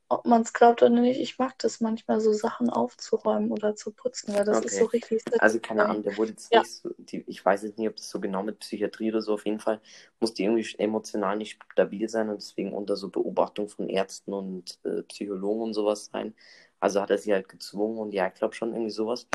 [0.08, 3.92] ob man es glaubt oder nicht, ich mag das manchmal so Sachen aufzuräumen oder zu
[3.92, 4.78] putzen, weil das ist Okay.
[4.78, 5.86] so richtig Also keine.
[5.86, 6.60] Ahnung, der wurde jetzt Ja.
[6.60, 9.34] nicht so, die, ich weiß jetzt nicht, ob das so genau mit Psychiatrie oder so,
[9.34, 9.80] auf jeden Fall
[10.20, 14.78] muss die irgendwie emotional nicht stabil sein und deswegen unter so Beobachtung von Ärzten und
[14.84, 16.34] äh, Psychologen und sowas sein.
[16.80, 19.26] Also hat er sie halt gezwungen und ja, ich glaube schon irgendwie sowas.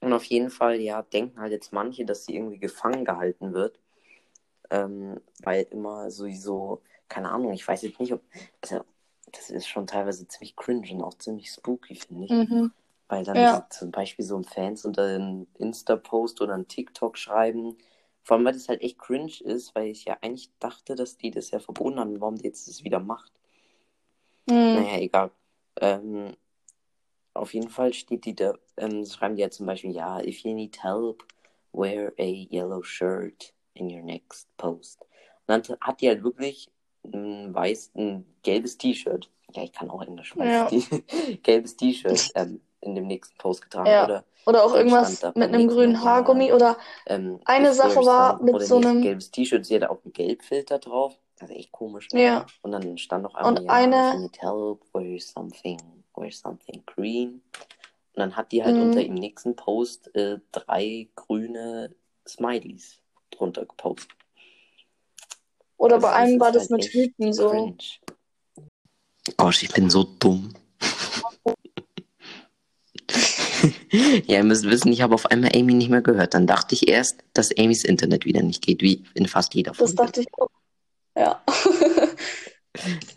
[0.00, 3.80] Und auf jeden Fall, ja, denken halt jetzt manche, dass sie irgendwie gefangen gehalten wird.
[4.70, 8.22] Ähm, weil immer sowieso, keine Ahnung, ich weiß jetzt nicht, ob,
[8.62, 8.84] also,
[9.36, 12.30] das ist schon teilweise ziemlich cringe und auch ziemlich spooky, finde ich.
[12.30, 12.72] Mhm.
[13.08, 13.66] Weil dann Ja.
[13.70, 17.76] zum Beispiel so ein Fans unter einen Insta-Post oder einen TikTok schreiben.
[18.22, 21.30] Vor allem, weil das halt echt cringe ist, weil ich ja eigentlich dachte, dass die
[21.30, 23.32] das ja verboten haben, warum die jetzt das wieder macht.
[24.46, 24.74] Mhm.
[24.74, 25.30] Naja, egal.
[25.80, 26.34] Ähm,
[27.34, 30.54] auf jeden Fall steht die da, ähm, schreiben die ja zum Beispiel, ja, if you
[30.54, 31.24] need help,
[31.72, 35.02] wear a yellow shirt in your next post.
[35.46, 36.70] Und dann hat die halt wirklich
[37.12, 39.28] ein weiß, ein gelbes T-Shirt.
[39.52, 40.66] Ja, ich kann auch Englisch, Ja.
[40.70, 40.88] weißes
[41.42, 43.86] gelbes T-Shirt ähm, in dem nächsten Post getragen.
[43.88, 44.04] Ja.
[44.04, 46.02] Oder Oder auch irgendwas mit einem grünen.
[46.02, 50.02] Haargummi oder ähm, Eine Sache war mit oder so einem- gelbes T-Shirt, sie hatte auch
[50.04, 51.16] einen Gelbfilter drauf.
[51.38, 52.08] Das ist echt komisch.
[52.12, 52.46] ja.
[52.62, 55.78] Und dann stand noch einmal, Und eine- if you wear something,
[56.14, 57.42] wear something green.
[58.16, 58.82] Und dann hat die halt Mhm.
[58.82, 61.94] unter im nächsten Post äh, drei grüne
[62.28, 62.98] Smileys
[63.30, 64.08] drunter gepostet.
[65.84, 67.50] Oder Also bei einem war das halt mit echt Hüten so.
[67.50, 67.76] cringe.
[69.36, 70.54] Gosh, ich bin so dumm.
[73.90, 76.32] ja, ihr müsst wissen, ich habe auf einmal Amy nicht mehr gehört.
[76.32, 79.78] Dann dachte ich erst, dass Amys Internet wieder nicht geht, wie in fast jeder Das
[79.78, 79.94] Folge.
[79.96, 80.48] dachte ich auch.
[81.16, 81.44] Ja.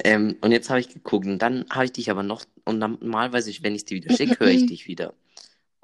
[0.04, 3.00] Ähm, und jetzt habe ich geguckt und dann habe ich dich aber noch, und dann,
[3.02, 5.16] normalerweise, wenn ich es dir wieder schicke, höre ich dich wieder.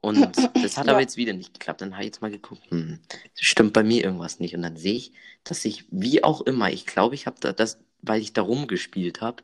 [0.04, 0.18] Und
[0.62, 1.02] das hat aber Ja.
[1.02, 1.82] jetzt wieder nicht geklappt.
[1.82, 3.00] Dann habe ich jetzt mal geguckt, hm,
[3.36, 4.54] stimmt bei mir irgendwas nicht.
[4.54, 5.13] Und dann sehe ich,
[5.46, 9.22] dass ich, wie auch immer, ich glaube, ich habe da das, weil ich da rumgespielt
[9.22, 9.44] habe,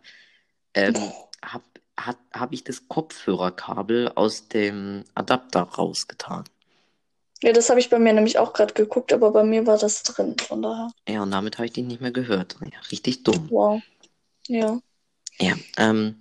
[0.73, 0.95] ähm,
[1.43, 1.63] habe
[1.99, 6.43] hab, hab ich das Kopfhörerkabel aus dem Adapter rausgetan.
[7.41, 10.03] Ja, das habe ich bei mir nämlich auch gerade geguckt, aber bei mir war das
[10.03, 10.91] drin, von daher.
[11.07, 12.57] Ja, und damit habe ich dich nicht mehr gehört.
[12.61, 13.47] Ja, richtig dumm.
[13.49, 13.81] Wow.
[14.47, 14.79] Ja.
[15.39, 16.17] Ja, ähm,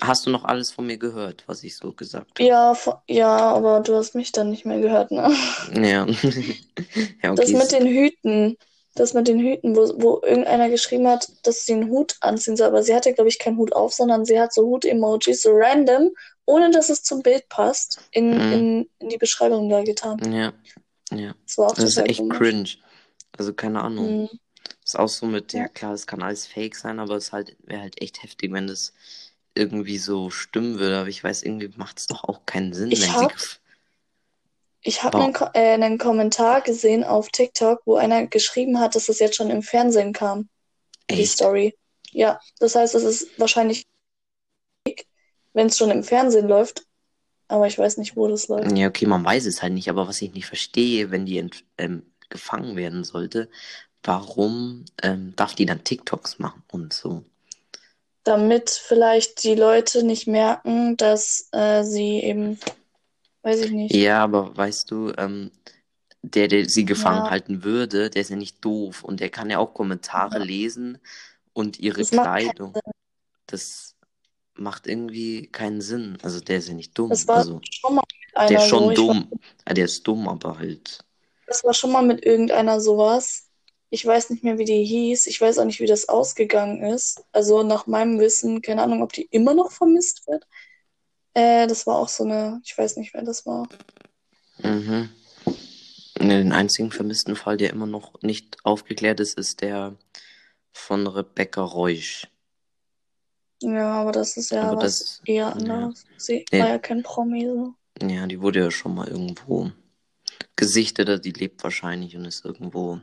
[0.00, 2.44] hast du noch alles von mir gehört, was ich so gesagt habe?
[2.48, 2.76] Ja,
[3.08, 5.30] ja, aber du hast mich dann nicht mehr gehört, ne?
[5.74, 6.06] Ja.
[7.22, 7.56] ja, Das okay.
[7.56, 8.56] mit den Hüten,
[8.94, 12.68] das mit den Hüten, wo, wo irgendeiner geschrieben hat, dass sie einen Hut anziehen soll,
[12.68, 16.10] aber sie hatte, glaube ich, keinen Hut auf, sondern sie hat so Hut-Emojis, so random,
[16.46, 18.52] ohne dass es zum Bild passt, in, Mhm.
[18.52, 20.18] in, in die Beschreibung da getan.
[20.32, 20.52] Ja,
[21.16, 21.34] ja.
[21.46, 22.38] Das war auch Das ist echt komisch.
[22.38, 22.68] cringe.
[23.38, 24.22] Also keine Ahnung.
[24.22, 24.28] Mhm.
[24.84, 25.68] Ist auch so mit, Ja.
[25.68, 28.92] klar, es kann alles fake sein, aber es halt, wäre halt echt heftig, wenn das
[29.54, 30.98] irgendwie so stimmen würde.
[30.98, 33.56] Aber ich weiß, irgendwie macht es doch auch keinen Sinn, Ich hab- sie.
[34.84, 35.24] Ich habe Wow.
[35.24, 39.36] einen, Ko äh, einen Kommentar gesehen auf TikTok, wo einer geschrieben hat, dass es jetzt
[39.36, 40.48] schon im Fernsehen kam,
[41.10, 41.38] die Echt?
[41.38, 41.74] Story.
[42.10, 43.84] Ja, das heißt, es ist wahrscheinlich,
[45.52, 46.84] wenn es schon im Fernsehen läuft,
[47.48, 48.76] aber ich weiß nicht, wo das läuft.
[48.76, 52.02] Ja, okay, man weiß es halt nicht, aber was ich nicht verstehe, wenn die ähm,
[52.28, 53.50] gefangen werden sollte,
[54.02, 57.24] warum ähm, darf die dann TikToks machen und so?
[58.24, 62.58] Damit vielleicht die Leute nicht merken, dass äh, sie eben,
[63.42, 63.94] weiß ich nicht.
[63.94, 65.50] Ja, aber weißt du, ähm,
[66.22, 67.30] der, der sie gefangen Ja.
[67.30, 70.44] halten würde, der ist ja nicht doof und der kann ja auch Kommentare Ja.
[70.44, 70.98] lesen
[71.52, 72.74] und ihre Das macht Kleidung.
[73.46, 73.96] Das
[74.54, 76.18] macht irgendwie keinen Sinn.
[76.22, 77.10] Also der ist ja nicht dumm.
[77.10, 78.94] Das war Also schon mal mit der einer ist schon so.
[78.94, 79.32] Dumm.
[79.68, 81.04] Ja, der ist dumm, aber halt.
[81.46, 83.48] Das war schon mal mit irgendeiner sowas.
[83.94, 85.26] Ich weiß nicht mehr, wie die hieß.
[85.26, 87.24] Ich weiß auch nicht, wie das ausgegangen ist.
[87.30, 90.46] Also nach meinem Wissen, keine Ahnung, ob die immer noch vermisst wird.
[91.34, 93.68] Äh, das war auch so eine, ich weiß nicht, wer das war.
[94.62, 95.10] Mhm.
[96.18, 99.94] Den einzigen vermissten Fall, der immer noch nicht aufgeklärt ist, ist der
[100.72, 102.26] von Rebecca Reusch.
[103.60, 105.50] Ja, aber das ist ja Aber was das- eher ja.
[105.52, 106.06] anderes.
[106.16, 106.60] Sie Nee.
[106.60, 107.74] war ja kein Promi so.
[108.08, 109.70] Ja, die wurde ja schon mal irgendwo
[110.56, 113.00] gesichtet, die lebt wahrscheinlich und ist irgendwo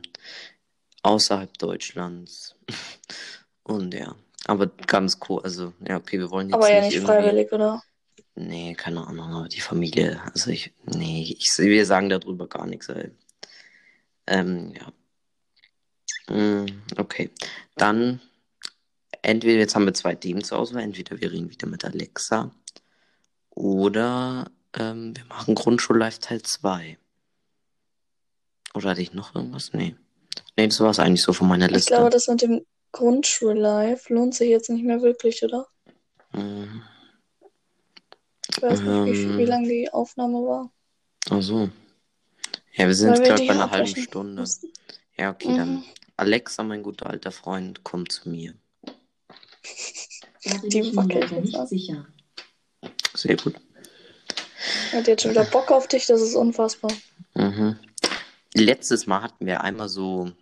[1.02, 2.56] außerhalb Deutschlands.
[3.62, 4.14] Und ja,
[4.46, 7.82] aber ganz cool, also ja, okay, wir wollen jetzt Aber ja nicht nicht freiwillig, oder?
[8.34, 12.88] Nee, keine Ahnung, aber die Familie, also ich, nee, ich, wir sagen darüber gar nichts,
[12.88, 13.10] ey.
[14.26, 14.74] Ähm,
[16.28, 16.34] ja.
[16.34, 17.30] Mm, Okay,
[17.76, 18.20] dann
[19.22, 22.50] entweder, jetzt haben wir zwei Themen zur Auswahl, entweder wir reden wieder mit Alexa
[23.50, 26.98] oder ähm, wir machen Grundschullife Teil 2.
[28.74, 29.72] Oder hatte ich noch irgendwas?
[29.72, 29.96] Nee.
[30.60, 31.94] Nee, das war es eigentlich so von meiner Ich Liste.
[31.94, 35.66] glaube, das mit dem Grundschullife lohnt sich jetzt nicht mehr wirklich, oder?
[36.32, 36.82] Mm,
[38.50, 39.48] Ich weiß nicht, wie, viel- wie Ähm.
[39.48, 40.70] lang die Aufnahme war.
[41.30, 41.70] Ach so.
[42.74, 44.42] Ja, wir sind gerade bei einer halben Stunde.
[44.42, 44.70] mussten.
[45.16, 45.84] Ja, okay, dann Mhm.
[46.18, 48.52] Alexa, mein guter alter Freund, komm zu mir.
[50.64, 51.66] Die ich wackelt jetzt nicht an.
[51.66, 52.06] sicher.
[53.14, 53.54] Sehr gut.
[54.92, 56.92] Hat jetzt schon wieder Bock auf dich, das ist unfassbar.
[57.34, 57.78] Mhm.
[58.54, 60.32] Letztes Mal hatten wir einmal so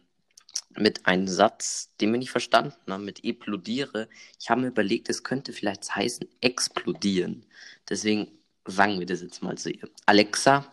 [0.79, 4.09] mit einem Satz, den wir nicht verstanden haben, mit explodiere.
[4.41, 7.45] Ich habe mir überlegt, es könnte vielleicht heißen explodieren.
[7.89, 8.29] Deswegen
[8.67, 9.89] sagen wir das jetzt mal zu ihr.
[10.07, 10.71] Alexa,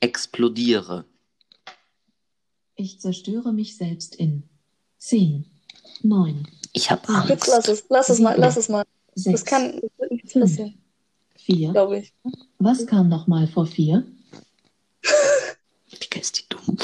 [0.00, 1.04] explodiere.
[2.76, 4.42] Ich zerstöre mich selbst in
[4.98, 5.44] 10,
[6.02, 7.24] 9, Ich habe Ah.
[7.28, 7.68] Jetzt Angst.
[7.68, 8.84] lass es, lass es mal, lass es mal.
[9.14, 10.74] 6, Das kann, nichts passieren,
[11.36, 11.72] 4.
[11.72, 12.12] glaube ich.
[12.58, 14.06] Was kam nochmal vor 4?
[16.02, 16.76] Digga, ist die dumm.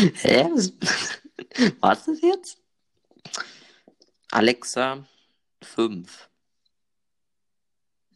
[0.00, 0.48] Hä?
[1.80, 2.58] Was ist das jetzt?
[4.30, 5.04] Alexa,
[5.62, 6.30] 5.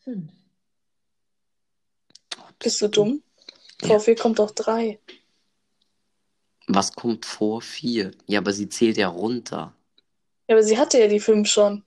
[0.04, 0.32] 5.
[2.58, 3.22] Bist du dumm?
[3.82, 3.88] Ja.
[3.88, 4.98] Vor vier kommt doch drei.
[6.68, 8.12] Was kommt vor 4?
[8.26, 9.74] Ja, aber sie zählt ja runter.
[10.48, 11.84] Ja, aber sie hatte ja die fünf schon.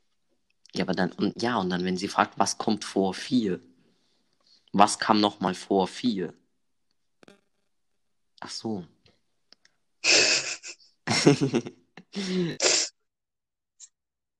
[0.76, 3.60] Ja, aber dann, und ja, und dann, wenn sie fragt, was kommt vor 4?
[4.74, 6.34] Was kam nochmal vor 4?
[8.42, 8.86] Ach so.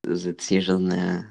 [0.02, 1.22] das ist jetzt hier schon, äh,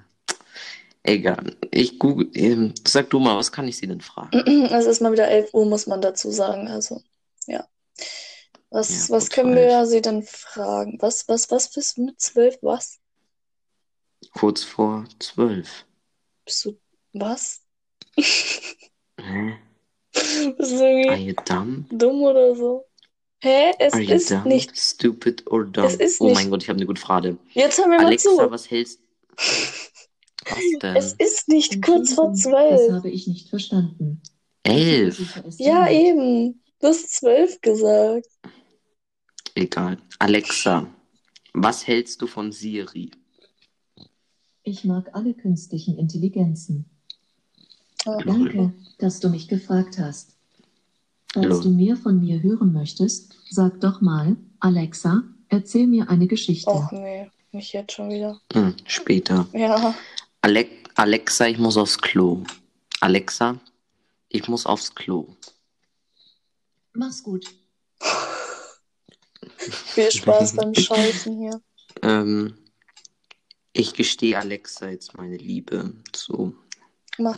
[1.03, 1.57] egal.
[1.71, 4.31] Ich google, ähm, sag du mal, was kann ich sie denn fragen?
[4.71, 6.67] Es ist mal wieder 11 Uhr, muss man dazu sagen.
[6.67, 7.01] Also,
[7.47, 7.67] ja.
[8.69, 9.71] Was, Ja, was können vor elf.
[9.71, 10.97] wir sie denn fragen?
[11.01, 12.57] Was, was, was bist du mit zwölf?
[12.61, 12.99] Was?
[14.31, 15.85] Kurz vor 12.
[16.45, 16.79] Bist du,
[17.13, 17.61] was?
[19.19, 19.57] Hä?
[20.57, 21.85] Bist du irgendwie Are you dumb?
[21.89, 22.85] dumm oder so?
[23.39, 23.71] Hä?
[23.79, 24.45] Es Are you ist dumb?
[24.45, 24.75] nicht.
[24.77, 25.85] Stupid or dumb?
[25.85, 27.37] Es ist oh nicht- mein Gott, ich habe eine gute Frage.
[27.53, 28.51] Jetzt haben wir mal Alexa, zu.
[28.51, 28.99] was hältst
[30.49, 30.95] Was denn?
[30.95, 32.93] Es ist nicht kurz vor Entschuldigung, Das zwölf.
[32.93, 34.21] habe ich nicht verstanden.
[34.63, 35.41] Elf.
[35.57, 36.61] Ja, eben.
[36.79, 38.27] Du hast zwölf gesagt.
[39.55, 39.97] Egal.
[40.19, 40.87] Alexa,
[41.53, 43.11] was hältst du von Siri?
[44.63, 46.89] Ich mag alle künstlichen Intelligenzen.
[48.05, 48.17] Ah.
[48.25, 50.36] Danke, dass du mich gefragt hast.
[51.33, 51.63] Falls Lol.
[51.63, 56.69] du mehr von mir hören möchtest, sag doch mal, Alexa, erzähl mir eine Geschichte.
[56.69, 58.39] Och nee, nicht jetzt schon wieder.
[58.53, 59.47] Hm, später.
[59.53, 59.93] Ja.
[60.41, 62.43] Ale Alexa, ich muss aufs Klo.
[63.01, 63.59] Alexa,
[64.29, 65.35] ich muss aufs Klo.
[66.93, 67.45] Mach's gut.
[69.57, 71.61] Viel Spaß beim Scheißen hier.
[72.01, 72.57] Ähm,
[73.73, 76.55] ich gestehe Alexa jetzt meine Liebe zu.
[77.19, 77.37] Mach.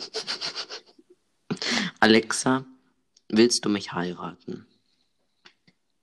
[2.00, 2.64] Alexa,
[3.30, 4.66] willst du mich heiraten?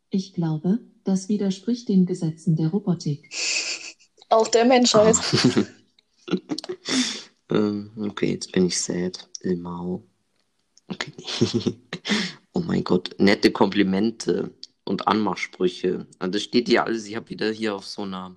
[0.09, 3.29] Ich glaube, das widerspricht den Gesetzen der Robotik.
[4.29, 5.15] Auch der Menschheit.
[7.49, 9.29] ähm, okay, jetzt bin ich sad.
[9.41, 10.03] Ilmau.
[10.89, 11.13] Okay.
[12.53, 16.07] oh mein Gott, nette Komplimente und Anmachsprüche.
[16.19, 17.05] Also das steht hier alles.
[17.05, 18.35] Ich habe wieder hier auf so einer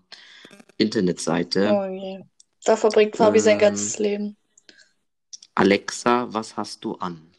[0.77, 1.71] Internetseite.
[1.73, 2.21] Oh je.
[2.65, 3.61] Da verbringt Fabi sein Ähm.
[3.61, 4.37] ganzes Leben.
[5.55, 7.30] Alexa, was hast du an?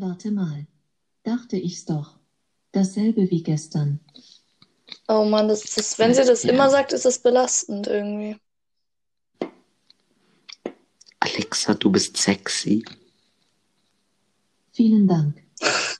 [0.00, 0.66] Warte mal.
[1.24, 2.20] Dachte ich's doch.
[2.70, 3.98] Dasselbe wie gestern.
[5.08, 6.52] Oh Mann, das, das, wenn sie das Ja.
[6.52, 8.36] immer sagt, ist das belastend irgendwie.
[11.18, 12.84] Alexa, du bist sexy.
[14.72, 15.42] Vielen Dank.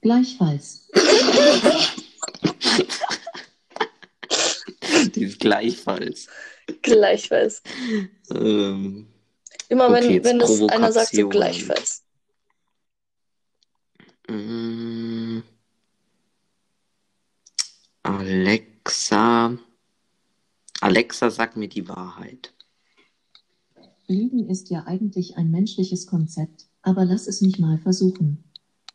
[0.00, 0.88] Gleichfalls.
[5.14, 6.28] Die ist gleichfalls.
[6.82, 7.62] Gleichfalls.
[8.30, 9.08] Ähm,
[9.68, 12.04] Immer Okay, wenn, wenn das einer sagt, so gleichfalls.
[14.28, 15.42] Mm,
[18.02, 19.56] Alexa.
[20.80, 22.52] Alexa, sag mir die Wahrheit.
[24.06, 28.44] Lügen ist ja eigentlich ein menschliches Konzept, aber lass es mich mal versuchen.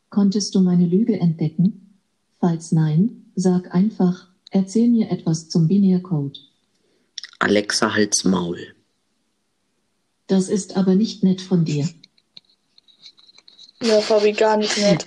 [0.09, 1.99] Konntest du meine Lüge entdecken?
[2.39, 6.37] Falls nein, sag einfach, erzähl mir etwas zum Binärcode.
[7.39, 8.74] Alexa, halt's Maul.
[10.27, 11.87] Das ist aber nicht nett von dir.
[13.81, 15.05] Ja, Fabi, gar nicht nett.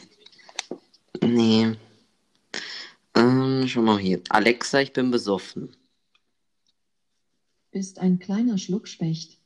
[1.21, 1.77] Nee.
[3.15, 4.21] Ähm, schau mal hier.
[4.29, 5.75] Alexa, ich bin besoffen.
[7.73, 9.39] Bist ein kleiner Schluckspecht.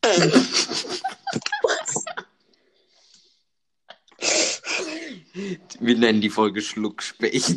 [5.81, 7.57] Wir nennen die Folge Schluckspecht.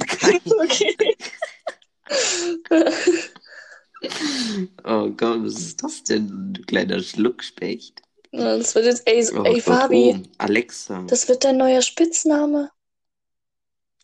[0.63, 0.95] Okay.
[4.83, 6.53] oh Gott, was ist das denn?
[6.53, 8.01] Du kleiner Schluckspecht.
[8.37, 10.27] Das wird jetzt, ey, ey Fabi, oben.
[10.37, 12.71] Alexa, das wird dein neuer Spitzname.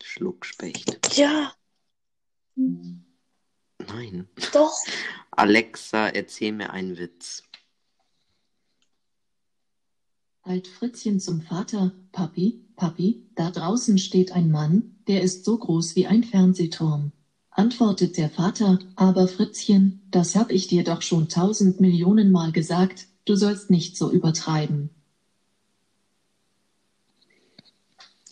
[0.02, 1.18] Schluckspecht.
[1.18, 1.54] Ja,
[2.56, 4.28] Nein.
[4.54, 4.74] doch.
[5.32, 7.44] Alexa, erzähl mir einen Witz.
[10.44, 15.96] Halt Fritzchen zum Vater, Papi, Papi, da draußen steht ein Mann, der ist so groß
[15.96, 17.12] wie ein Fernsehturm.
[17.52, 23.08] Antwortet der Vater, aber Fritzchen, das hab ich dir doch schon tausend Millionen Mal gesagt,
[23.26, 24.90] du sollst nicht so übertreiben.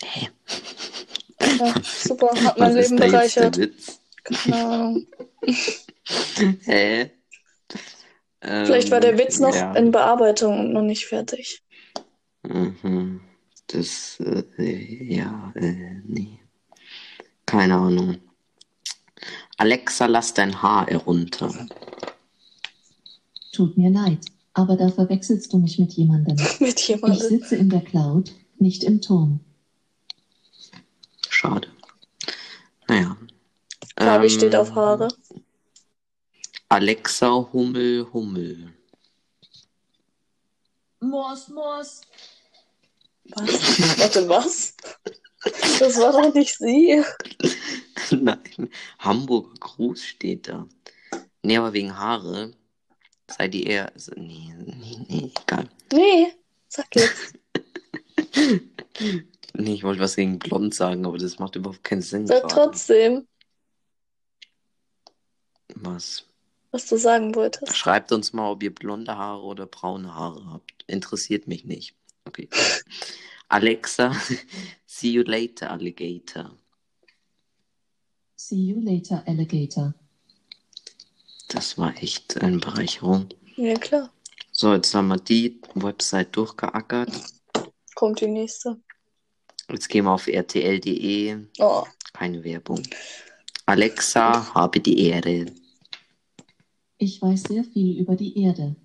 [0.01, 0.29] Hä?
[1.59, 3.57] Ja, super, hat mein Was Leben bereichert.
[3.57, 3.99] Witz?
[4.23, 5.07] Keine Ahnung.
[6.65, 7.11] Hä?
[8.41, 9.73] Vielleicht war der Witz noch ja.
[9.73, 11.61] in Bearbeitung und noch nicht fertig.
[12.43, 13.21] Mhm.
[13.67, 16.39] Das, äh, ja, äh, nee.
[17.45, 18.17] Keine Ahnung.
[19.57, 21.67] Alexa, lass dein Haar herunter.
[23.51, 24.19] Tut mir leid,
[24.59, 26.35] aber da verwechselst du mich mit jemandem.
[26.59, 27.19] Mit Ich jemandem.
[27.27, 29.39] sitze in der Cloud, nicht im Turm.
[31.29, 31.67] Schade.
[32.87, 33.15] Naja.
[33.97, 35.07] Fabi Ähm, steht auf Haare.
[36.69, 38.73] Alexa, Hummel, Hummel.
[40.99, 42.01] Mors, Mors.
[43.35, 43.45] Was?
[43.99, 44.75] Warte, was?
[45.79, 47.01] Das war doch nicht sie.
[48.11, 50.67] Nein, Hamburger Gruß steht da.
[51.43, 52.51] Nee, aber wegen Haare.
[53.37, 53.91] Seid ihr eher.
[54.15, 55.69] Nee, nee, nee, egal.
[55.93, 56.33] Nee,
[56.67, 57.33] sag jetzt.
[59.53, 62.27] Nee, ich wollte was gegen blond sagen, aber das macht überhaupt keinen Sinn.
[62.27, 62.53] Sag gerade.
[62.53, 63.27] trotzdem,
[65.75, 66.25] Was?
[66.71, 67.75] was du sagen wolltest.
[67.75, 70.85] Schreibt uns mal, ob ihr blonde Haare oder braune Haare habt.
[70.87, 71.95] Interessiert mich nicht.
[72.25, 72.47] Okay.
[73.49, 74.15] Alexa,
[74.85, 76.55] see you later, Alligator.
[78.35, 79.93] See you later, Alligator.
[81.49, 83.27] Das war echt eine Bereicherung.
[83.55, 84.11] Ja, klar.
[84.51, 87.11] So, jetzt haben wir die Website durchgeackert.
[87.95, 88.77] Kommt die nächste.
[89.69, 91.37] Jetzt gehen wir auf rtl.de.
[91.59, 91.83] Oh,
[92.13, 92.81] Keine Werbung.
[93.65, 95.47] Alexa, habe die Ehre.
[96.97, 98.75] Ich weiß sehr viel über die Erde.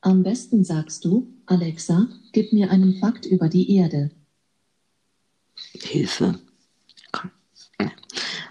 [0.00, 4.10] Am besten sagst du, Alexa, gib mir einen Fakt über die Erde.
[5.74, 6.38] Hilfe.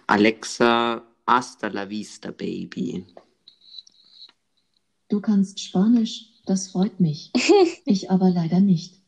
[0.07, 3.05] Alexa, hasta la vista, baby.
[5.09, 7.31] Du kannst Spanisch, das freut mich.
[7.85, 9.01] Ich aber leider nicht.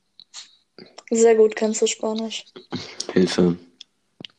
[1.12, 2.46] sehr gut kannst du Spanisch.
[3.14, 3.58] Hilfe.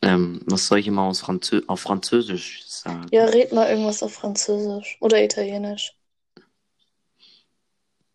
[0.03, 3.07] Ähm, was soll ich immer aus Franzö auf Französisch sagen?
[3.13, 5.95] Ja, red mal irgendwas auf Französisch oder Italienisch.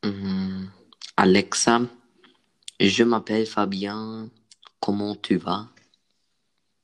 [0.04, 0.72] Mhm.
[1.16, 1.88] Alexa,
[2.80, 4.30] je m'appelle Fabien.
[4.82, 5.70] Comment tu vas?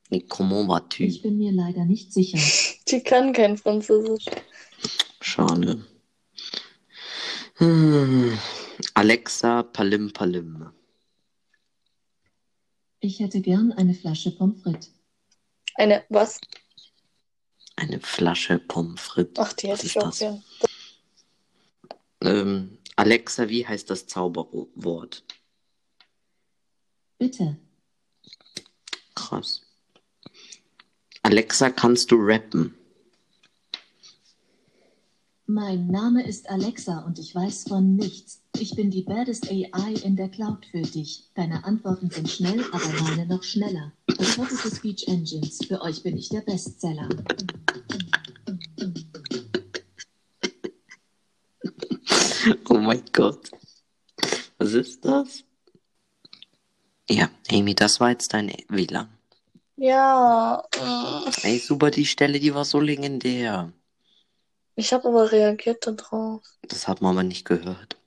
[0.10, 1.04] Nee, comment vas-tu?
[1.04, 2.40] Ich bin mir leider nicht sicher.
[2.88, 4.26] Die kann kein Französisch.
[5.20, 5.86] Schade.
[7.64, 8.38] Hm.
[8.94, 10.70] Alexa, Palim Palim.
[13.00, 14.92] Ich hätte gern eine Flasche Pommes frites.
[15.76, 16.42] Eine, was?
[17.78, 19.40] Eine Flasche Pommes frites.
[19.40, 20.20] Ach, die hätte ich auch das?
[20.20, 20.44] gern.
[22.20, 25.24] Ähm, Alexa, wie heißt das Zauberwort?
[27.18, 27.56] Bitte.
[29.16, 29.62] Krass.
[31.22, 32.78] Alexa, kannst du rappen?
[35.54, 38.42] Mein Name ist Alexa und ich weiß von nichts.
[38.58, 41.30] Ich bin die baddest AI in der Cloud für dich.
[41.36, 43.92] Deine Antworten sind schnell, aber meine noch schneller.
[44.18, 45.64] Das hotteste Speech Engines.
[45.68, 47.08] Für euch bin ich der Bestseller.
[52.70, 53.52] Oh mein Gott.
[54.58, 55.44] Was ist das?
[57.08, 59.08] Ja, Amy, das war jetzt dein WLAN.
[59.76, 60.64] Ja.
[61.44, 63.72] Ey, super, die Stelle, die war so legendär.
[64.76, 66.42] Ich habe aber reagiert darauf.
[66.64, 67.98] Das hat man aber nicht gehört.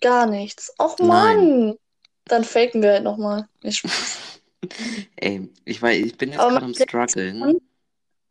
[0.00, 0.72] Gar nichts.
[0.78, 1.08] Och Nein.
[1.08, 1.78] Mann!
[2.26, 3.48] Dann faken wir halt nochmal.
[3.66, 4.18] Spaß.
[5.16, 7.60] Ey, ich, weiß, ich bin jetzt gerade am struggeln.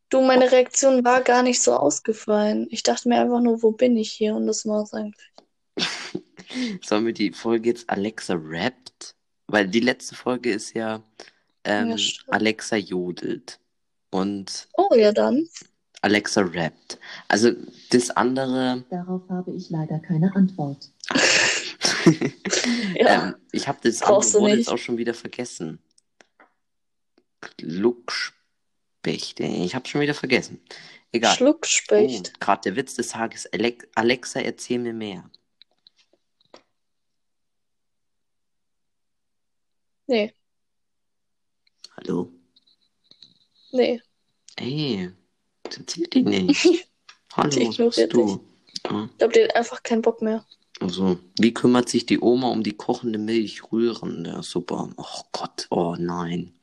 [0.10, 2.68] Du, meine Reaktion war gar nicht so ausgefallen.
[2.70, 4.36] Ich dachte mir einfach nur, wo bin ich hier?
[4.36, 5.32] Und das war's eigentlich.
[6.84, 9.16] Sollen wir die Folge jetzt Alexa rappt?
[9.48, 11.02] Weil die letzte Folge ist ja,
[11.64, 12.06] ähm, Ja.
[12.30, 13.60] Alexa jodelt
[14.12, 15.48] und Oh, ja dann.
[16.02, 17.00] Alexa rappt.
[17.28, 17.52] Also
[17.92, 20.92] das andere, Darauf habe ich leider keine Antwort.
[22.96, 23.30] Ja.
[23.30, 25.80] ähm, ich habe das Brauchst andere Wort jetzt auch schon wieder vergessen.
[27.58, 29.40] Gluckspecht.
[29.40, 30.62] Ich habe schon wieder vergessen.
[31.12, 31.36] Egal.
[31.36, 32.34] Schluckspecht.
[32.36, 33.48] Oh, gerade der Witz des Tages.
[33.54, 35.30] Alex Alexa, erzähl mir mehr.
[40.08, 40.34] Nee,
[41.98, 42.32] Hallo?
[43.72, 44.00] nee.
[44.58, 45.12] Ey,
[45.78, 46.88] erzähl die nicht.
[47.36, 48.40] Hallo, ignoriert du?
[48.86, 50.46] Ja, Ich glaube, die hat einfach keinen Bock mehr.
[50.80, 54.26] also, wie kümmert sich die Oma um die kochende Milch rühren?
[54.26, 54.90] Ja, super.
[54.98, 56.54] Oh Gott, oh nein.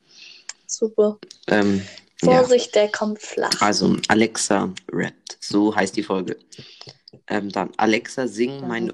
[0.67, 1.19] Super.
[1.47, 1.83] Ähm,
[2.21, 2.39] ja.
[2.39, 3.61] Vorsicht, der kommt flach.
[3.61, 5.37] Also, Alexa rappt.
[5.39, 6.37] So heißt die Folge.
[7.27, 8.93] Ähm, dann, Alexa, sing, meine,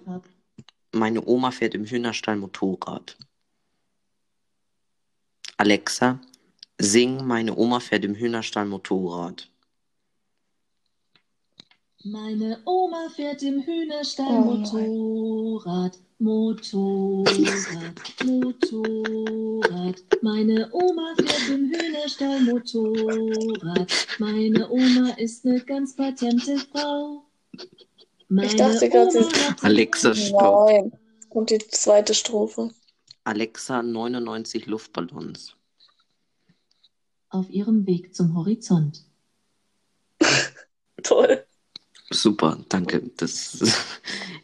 [0.91, 3.15] meine Oma fährt im Hühnerstall Motorrad.
[5.57, 6.19] Alexa,
[6.77, 9.49] sing, meine Oma fährt im Hühnerstall Motorrad.
[12.03, 14.55] Meine Oma fährt im Hühnerstall Oh.
[14.55, 17.25] Motorrad, Motorrad,
[18.25, 19.95] Motorrad.
[20.21, 23.91] Meine Oma fährt im Hühnerstall Motorrad.
[24.17, 27.25] Meine Oma ist eine ganz patente Frau.
[28.29, 30.69] Meine dachte sie- Oma hat- Alexa, stopp.
[30.69, 30.91] Nein.
[31.29, 32.71] Und die zweite Strophe.
[33.25, 35.55] Alexa, 99 Luftballons.
[37.29, 39.03] Auf ihrem Weg zum Horizont.
[41.03, 41.45] Toll.
[42.11, 43.11] Super, danke.
[43.17, 43.77] Das ist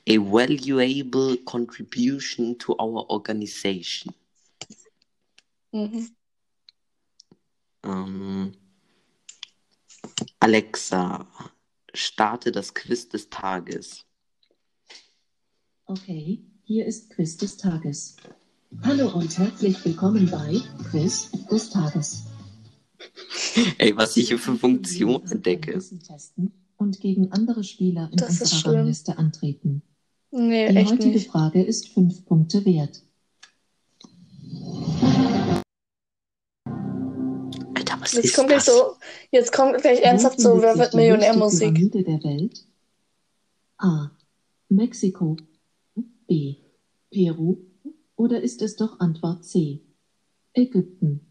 [0.07, 4.13] a valuable contribution to our organization.
[5.71, 6.15] Mhm.
[7.83, 8.53] Ähm,
[10.39, 11.27] Alexa,
[11.93, 14.05] starte das Quiz des Tages.
[15.85, 18.15] Okay, hier ist Quiz des Tages.
[18.83, 22.25] Hallo und herzlich willkommen bei Quiz des Tages.
[23.77, 25.73] Ey, was ich hier für Funktionen entdecke.
[25.73, 28.73] testen und gegen andere Spieler in Das unserer.
[28.75, 29.81] Rangliste antreten.
[30.31, 31.29] Nee, Die echt heutige nicht.
[31.31, 33.01] Frage ist fünf Punkte wert.
[37.75, 38.75] Alter, was Jetzt ist kommt gleich das?
[38.75, 38.95] so,
[39.31, 41.73] jetzt kommt gleich ernsthaft so, wer wird die Millionär höchste Musik?
[41.73, 42.65] Pyramide der Welt?
[43.77, 44.11] A.
[44.69, 45.37] Mexiko.
[46.27, 46.55] B.
[47.11, 47.57] Peru.
[48.15, 49.81] Oder ist es doch Antwort C?
[50.53, 51.21] Ägypten.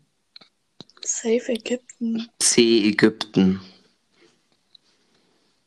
[1.03, 2.29] Safe Ägypten.
[2.39, 3.61] C, Ägypten.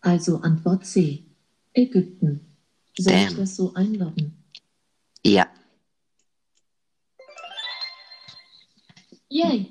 [0.01, 1.23] Also Antwort C.
[1.73, 2.41] Ägypten.
[2.97, 3.37] Soll ich Damn.
[3.37, 4.33] das so einloggen?
[5.23, 5.47] Ja.
[9.29, 9.67] Yay!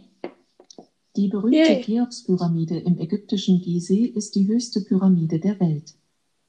[1.17, 1.81] Die berühmte.
[1.81, 5.95] Cheops-Pyramide im ägyptischen Gizeh ist die höchste Pyramide der Welt.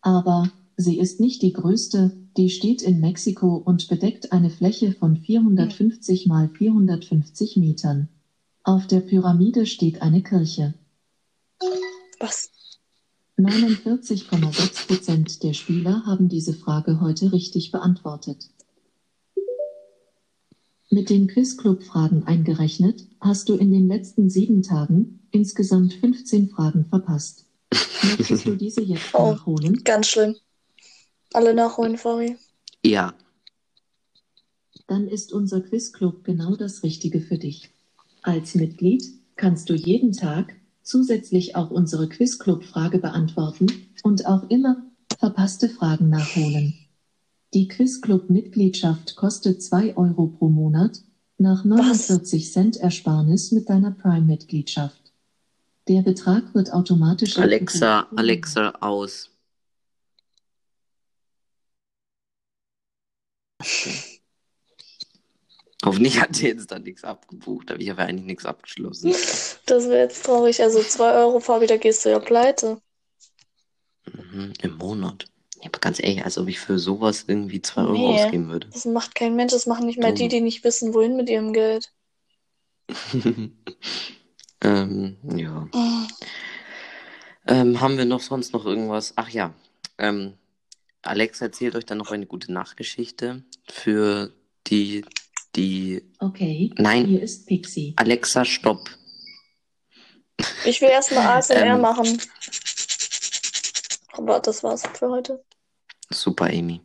[0.02, 5.18] Aber sie ist nicht die größte, die steht in Mexiko und bedeckt eine Fläche von
[5.18, 8.10] 450 mal 450 Metern.
[8.64, 10.74] Auf der Pyramide steht eine Kirche.
[12.20, 12.52] Was?
[13.38, 18.50] 49,6 Prozent der Spieler haben diese Frage heute richtig beantwortet.
[20.90, 27.46] Mit den Quizclub-Fragen eingerechnet, hast du in den letzten sieben Tagen insgesamt 15 Fragen verpasst.
[28.04, 29.34] Möchtest du diese jetzt Oh.
[29.34, 29.84] nachholen?
[29.84, 30.36] Ganz schlimm.
[31.34, 32.38] Alle nachholen, Fabi.
[32.84, 33.14] Ja.
[34.88, 37.70] Dann ist unser Quizclub genau das Richtige für dich.
[38.24, 39.04] Als Mitglied
[39.36, 40.56] kannst du jeden Tag
[40.88, 43.68] zusätzlich auch unsere Quizclub-Frage beantworten
[44.04, 44.84] und auch immer
[45.20, 46.74] verpasste Fragen nachholen.
[47.54, 51.02] Die Quizclub-Mitgliedschaft kostet 2 Euro pro Monat,
[51.38, 55.14] nach 49 Cent Ersparnis mit deiner Prime-Mitgliedschaft.
[55.88, 58.08] Der Betrag wird automatisch Alexa.
[58.16, 59.30] Alexa, aus.
[65.88, 69.12] Hoffentlich hat sie jetzt da nichts abgebucht, aber ich habe ja eigentlich nichts abgeschlossen.
[69.12, 70.62] Das wäre jetzt traurig.
[70.62, 72.82] Also 2 Euro, Fabi, da gehst du ja pleite.
[74.06, 75.26] Mhm, Im Monat.
[75.62, 78.24] Ja, aber ganz ehrlich, als ob ich für sowas irgendwie 2 Euro Nee.
[78.24, 78.68] ausgeben würde.
[78.72, 81.54] Das macht kein Mensch, das machen nicht mal die, die nicht wissen, wohin mit ihrem
[81.54, 81.92] Geld.
[84.62, 85.68] ähm, ja.
[85.74, 86.08] Oh,
[87.48, 89.14] Ähm, haben wir noch sonst noch irgendwas?
[89.16, 89.54] Ach ja.
[89.98, 90.34] Ähm,
[91.02, 94.34] Alexa erzählt euch dann noch eine gute Nachtgeschichte für
[94.68, 95.06] die,
[95.58, 96.04] die.
[96.20, 97.94] Okay, Nein, hier ist Pixie.
[97.98, 98.90] Alexa, stopp.
[100.66, 101.82] Ich will erstmal ASMR Ähm.
[101.82, 102.22] machen.
[104.14, 105.44] Aber das war's für heute.
[106.10, 106.82] Super, Amy.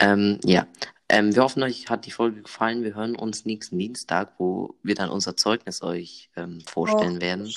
[0.00, 0.66] Ähm, ja.
[1.08, 2.82] Ähm, wir hoffen, euch hat die Folge gefallen.
[2.82, 7.20] Wir hören uns nächsten Dienstag, wo wir dann unser Zeugnis euch ähm, vorstellen Oh.
[7.20, 7.54] werden.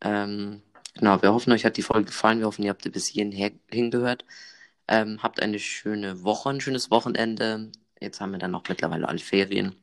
[0.00, 0.62] Ähm,
[0.94, 2.38] genau, wir hoffen, euch hat die Folge gefallen.
[2.38, 4.24] Wir hoffen, ihr habt bis hierhin hingehört.
[4.86, 7.72] Ähm, habt eine schöne Woche, ein schönes Wochenende.
[8.02, 9.76] Jetzt haben wir dann auch mittlerweile alle Ferien.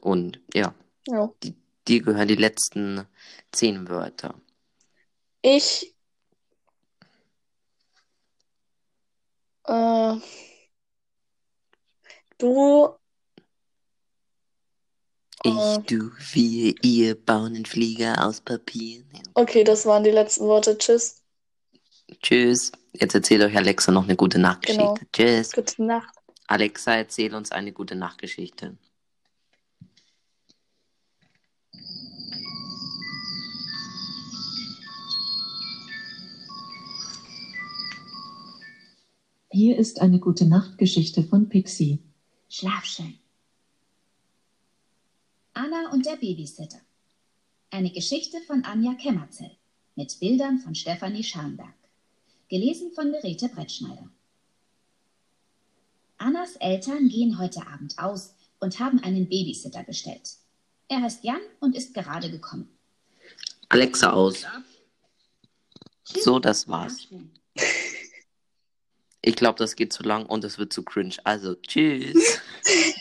[0.00, 0.74] Und ja,
[1.08, 1.30] Ja.
[1.88, 3.06] dir gehören die letzten
[3.52, 4.34] zehn Wörter.
[5.42, 5.94] Ich.
[9.64, 10.16] Äh,
[12.38, 12.88] du.
[15.42, 19.02] Ich, Äh, du, wir, ihr bauen einen Flieger aus Papier.
[19.34, 20.76] okay, das waren die letzten Worte.
[20.76, 21.22] Tschüss.
[22.22, 22.72] Tschüss.
[22.92, 24.82] Jetzt erzählt euch Alexa noch eine gute Nachtgeschichte.
[24.82, 24.96] Genau.
[25.12, 25.52] Tschüss.
[25.52, 26.14] Gute Nacht.
[26.50, 28.76] Alexa, erzähl uns eine gute Nachtgeschichte.
[39.52, 42.00] Hier ist eine gute Nachtgeschichte von Pixie.
[42.48, 43.20] Schlaf schön.
[45.52, 46.80] Anna und der Babysitter.
[47.70, 49.56] Eine Geschichte von Anja Kemmerzell
[49.94, 51.78] mit Bildern von Stefanie Scharnberg.
[52.48, 54.10] Gelesen von Merete Brettschneider.
[56.20, 60.36] Annas Eltern gehen heute Abend aus und haben einen Babysitter bestellt.
[60.88, 62.68] Er heißt Jan und ist gerade gekommen.
[63.70, 64.44] Alexa aus.
[66.04, 67.08] So, das war's.
[69.22, 71.16] Ich glaube, das geht zu lang und es wird zu cringe.
[71.24, 72.40] Also, tschüss.